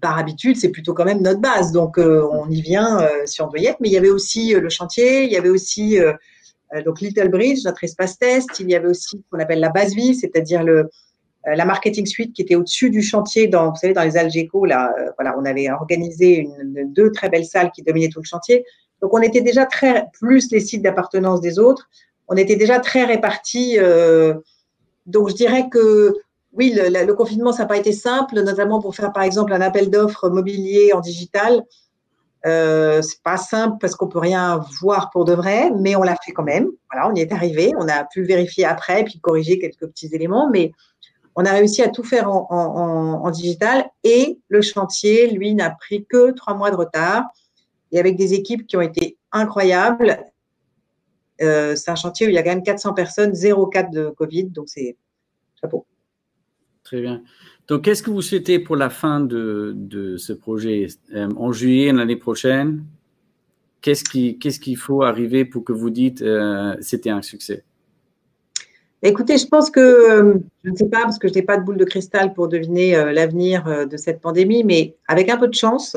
par 0.00 0.18
habitude, 0.18 0.56
c'est 0.56 0.68
plutôt 0.68 0.94
quand 0.94 1.06
même 1.06 1.22
notre 1.22 1.40
base. 1.40 1.72
Donc 1.72 1.96
on 1.98 2.48
y 2.50 2.60
vient 2.60 3.08
si 3.24 3.40
on 3.40 3.48
doit 3.48 3.58
y 3.58 3.66
être. 3.66 3.80
Mais 3.80 3.88
il 3.88 3.92
y 3.92 3.96
avait 3.96 4.10
aussi 4.10 4.52
le 4.52 4.68
chantier, 4.68 5.24
il 5.24 5.32
y 5.32 5.38
avait 5.38 5.48
aussi 5.48 5.98
donc 6.84 7.00
Little 7.00 7.30
Bridge, 7.30 7.64
notre 7.64 7.82
espace 7.82 8.18
test. 8.18 8.60
Il 8.60 8.70
y 8.70 8.74
avait 8.74 8.88
aussi 8.88 9.16
ce 9.16 9.22
qu'on 9.30 9.40
appelle 9.40 9.60
la 9.60 9.70
base 9.70 9.94
vie, 9.94 10.14
c'est-à-dire 10.14 10.62
le 10.62 10.90
la 11.44 11.64
marketing 11.64 12.06
suite 12.06 12.34
qui 12.34 12.42
était 12.42 12.54
au-dessus 12.54 12.90
du 12.90 13.02
chantier, 13.02 13.48
dans, 13.48 13.70
vous 13.70 13.76
savez, 13.76 13.92
dans 13.92 14.02
les 14.02 14.16
Algeco, 14.16 14.64
là, 14.64 14.94
euh, 14.98 15.10
voilà, 15.18 15.36
on 15.38 15.44
avait 15.44 15.70
organisé 15.70 16.48
deux 16.86 17.10
très 17.10 17.28
belles 17.28 17.44
salles 17.44 17.70
qui 17.72 17.82
dominaient 17.82 18.08
tout 18.08 18.20
le 18.20 18.26
chantier. 18.26 18.64
Donc, 19.00 19.12
on 19.14 19.20
était 19.20 19.40
déjà 19.40 19.66
très, 19.66 20.06
plus 20.12 20.50
les 20.52 20.60
sites 20.60 20.82
d'appartenance 20.82 21.40
des 21.40 21.58
autres, 21.58 21.88
on 22.28 22.36
était 22.36 22.56
déjà 22.56 22.78
très 22.78 23.04
répartis. 23.04 23.76
Euh, 23.78 24.34
donc, 25.06 25.30
je 25.30 25.34
dirais 25.34 25.68
que 25.68 26.14
oui, 26.52 26.74
le, 26.76 27.12
confinement, 27.14 27.52
ça 27.52 27.62
n'a 27.62 27.68
pas 27.68 27.78
été 27.78 27.92
simple, 27.92 28.40
notamment 28.42 28.80
pour 28.80 28.94
faire, 28.94 29.12
par 29.12 29.22
exemple, 29.22 29.52
un 29.52 29.60
appel 29.60 29.90
d'offres 29.90 30.28
mobilier 30.28 30.92
en 30.92 31.00
digital. 31.00 31.64
Euh, 32.44 33.00
c'est 33.02 33.22
pas 33.22 33.36
simple 33.36 33.76
parce 33.80 33.94
qu'on 33.94 34.08
peut 34.08 34.18
rien 34.18 34.60
voir 34.80 35.10
pour 35.10 35.24
de 35.24 35.32
vrai, 35.32 35.70
mais 35.78 35.96
on 35.96 36.02
l'a 36.02 36.16
fait 36.24 36.32
quand 36.32 36.42
même. 36.42 36.68
Voilà, 36.92 37.08
on 37.08 37.14
y 37.14 37.20
est 37.20 37.32
arrivé. 37.32 37.72
On 37.78 37.88
a 37.88 38.04
pu 38.04 38.22
vérifier 38.22 38.64
après, 38.64 39.04
puis 39.04 39.18
corriger 39.20 39.58
quelques 39.58 39.86
petits 39.86 40.10
éléments, 40.12 40.50
mais 40.50 40.72
on 41.34 41.44
a 41.44 41.52
réussi 41.52 41.82
à 41.82 41.88
tout 41.88 42.02
faire 42.02 42.30
en, 42.30 43.30
digital 43.30 43.86
et 44.04 44.38
le 44.48 44.60
chantier, 44.60 45.30
lui, 45.30 45.54
n'a 45.54 45.70
pris 45.70 46.04
que 46.04 46.32
trois 46.32 46.54
mois 46.54 46.70
de 46.70 46.76
retard 46.76 47.24
et 47.90 47.98
avec 47.98 48.16
des 48.16 48.34
équipes 48.34 48.66
qui 48.66 48.76
ont 48.76 48.82
été 48.82 49.16
incroyables. 49.32 50.18
Euh, 51.40 51.74
c'est 51.74 51.90
un 51.90 51.94
chantier 51.94 52.26
où 52.26 52.30
il 52.30 52.34
y 52.34 52.38
a 52.38 52.42
quand 52.42 52.50
même 52.50 52.62
400 52.62 52.92
personnes, 52.94 53.34
zéro 53.34 53.66
cas 53.66 53.82
de 53.82 54.10
Covid, 54.10 54.44
donc 54.44 54.68
c'est 54.68 54.96
chapeau. 55.60 55.86
Très 56.84 57.00
bien. 57.00 57.22
Donc, 57.68 57.84
qu'est-ce 57.84 58.02
que 58.02 58.10
vous 58.10 58.22
souhaitez 58.22 58.58
pour 58.58 58.76
la 58.76 58.90
fin 58.90 59.20
de, 59.20 60.16
ce 60.18 60.32
projet 60.32 60.88
euh, 61.14 61.28
En 61.36 61.52
juillet, 61.52 61.92
l'année 61.92 62.16
prochaine, 62.16 62.84
qu'est-ce 63.80 64.04
qu'il 64.60 64.76
faut 64.76 65.02
arriver 65.02 65.44
pour 65.44 65.64
que 65.64 65.72
vous 65.72 65.90
dites 65.90 66.22
euh, 66.22 66.76
c'était 66.80 67.10
un 67.10 67.22
succès? 67.22 67.64
Écoutez, 69.04 69.36
je 69.36 69.46
pense 69.48 69.68
que, 69.68 69.80
euh, 69.80 70.34
je 70.62 70.70
ne 70.70 70.76
sais 70.76 70.88
pas, 70.88 71.02
parce 71.02 71.18
que 71.18 71.26
je 71.26 71.34
n'ai 71.34 71.42
pas 71.42 71.56
de 71.56 71.64
boule 71.64 71.76
de 71.76 71.84
cristal 71.84 72.32
pour 72.34 72.46
deviner 72.46 72.94
euh, 72.94 73.12
l'avenir 73.12 73.66
euh, 73.66 73.84
de 73.84 73.96
cette 73.96 74.20
pandémie, 74.20 74.62
mais 74.62 74.94
avec 75.08 75.28
un 75.28 75.36
peu 75.36 75.48
de 75.48 75.54
chance, 75.54 75.96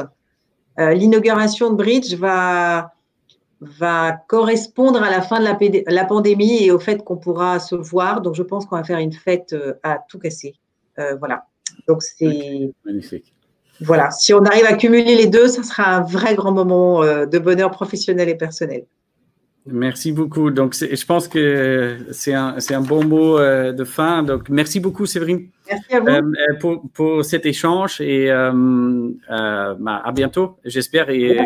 l'inauguration 0.78 1.70
de 1.70 1.76
Bridge 1.76 2.16
va, 2.16 2.92
va 3.62 4.12
correspondre 4.28 5.02
à 5.02 5.10
la 5.10 5.22
fin 5.22 5.40
de 5.40 5.46
la, 5.46 5.58
la 5.88 6.04
pandémie 6.04 6.66
et 6.66 6.72
au 6.72 6.80
fait 6.80 7.02
qu'on 7.02 7.16
pourra 7.16 7.60
se 7.60 7.76
voir. 7.76 8.20
Donc, 8.20 8.36
je 8.36 8.44
pense 8.44 8.66
qu'on 8.66 8.76
va 8.76 8.84
faire 8.84 8.98
une 8.98 9.14
fête 9.14 9.56
à 9.84 10.00
tout 10.10 10.20
casser. 10.20 10.54
voilà. 11.18 11.46
Donc, 11.88 12.04
c'est. 12.04 12.74
Magnifique. 12.84 13.34
Voilà. 13.80 14.12
Si 14.12 14.34
on 14.34 14.44
arrive 14.44 14.66
à 14.66 14.74
cumuler 14.74 15.16
les 15.16 15.28
deux, 15.28 15.48
ça 15.48 15.64
sera 15.64 15.96
un 15.96 16.02
vrai 16.02 16.36
grand 16.36 16.52
moment 16.52 17.00
de 17.06 17.40
bonheur 17.40 17.72
professionnel 17.72 18.28
et 18.28 18.36
personnel. 18.36 18.84
Merci 19.68 20.12
beaucoup. 20.12 20.52
Donc, 20.52 20.76
je 20.76 21.06
pense 21.06 21.28
que 21.28 21.98
c'est 22.12 22.34
un, 22.34 22.56
un, 22.70 22.82
bon 22.82 23.04
mot 23.04 23.40
euh, 23.40 23.72
de 23.72 23.84
fin. 23.84 24.22
Donc, 24.22 24.50
merci 24.50 24.80
beaucoup, 24.80 25.08
Séverine. 25.08 25.50
Merci 25.68 25.94
à 25.94 26.00
vous. 26.00 26.08
Euh, 26.08 26.22
euh, 26.22 26.56
pour, 26.60 26.84
pour, 26.94 27.26
cet 27.26 27.48
échange 27.48 28.00
et 28.00 28.28
bah, 28.30 30.02
à 30.04 30.12
bientôt, 30.12 30.58
j'espère, 30.66 31.10
et 31.10 31.40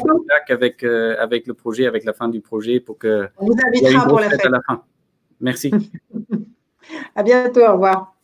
avec, 0.49 0.83
avec 0.83 1.47
le 1.47 1.53
projet, 1.53 1.87
avec 1.87 2.03
la 2.03 2.13
fin 2.13 2.27
du 2.27 2.41
projet 2.41 2.81
pour 2.81 2.97
que. 2.97 3.29
On 3.37 3.45
vous 3.45 3.55
invitera 3.65 4.05
pour 4.05 4.19
la 4.19 4.29
fête. 4.29 4.45
À 4.45 4.49
la 4.49 4.61
fin. 4.67 4.83
Merci. 5.39 5.71
à 7.15 7.23
bientôt. 7.23 7.61
Au 7.61 7.73
revoir. 7.73 8.18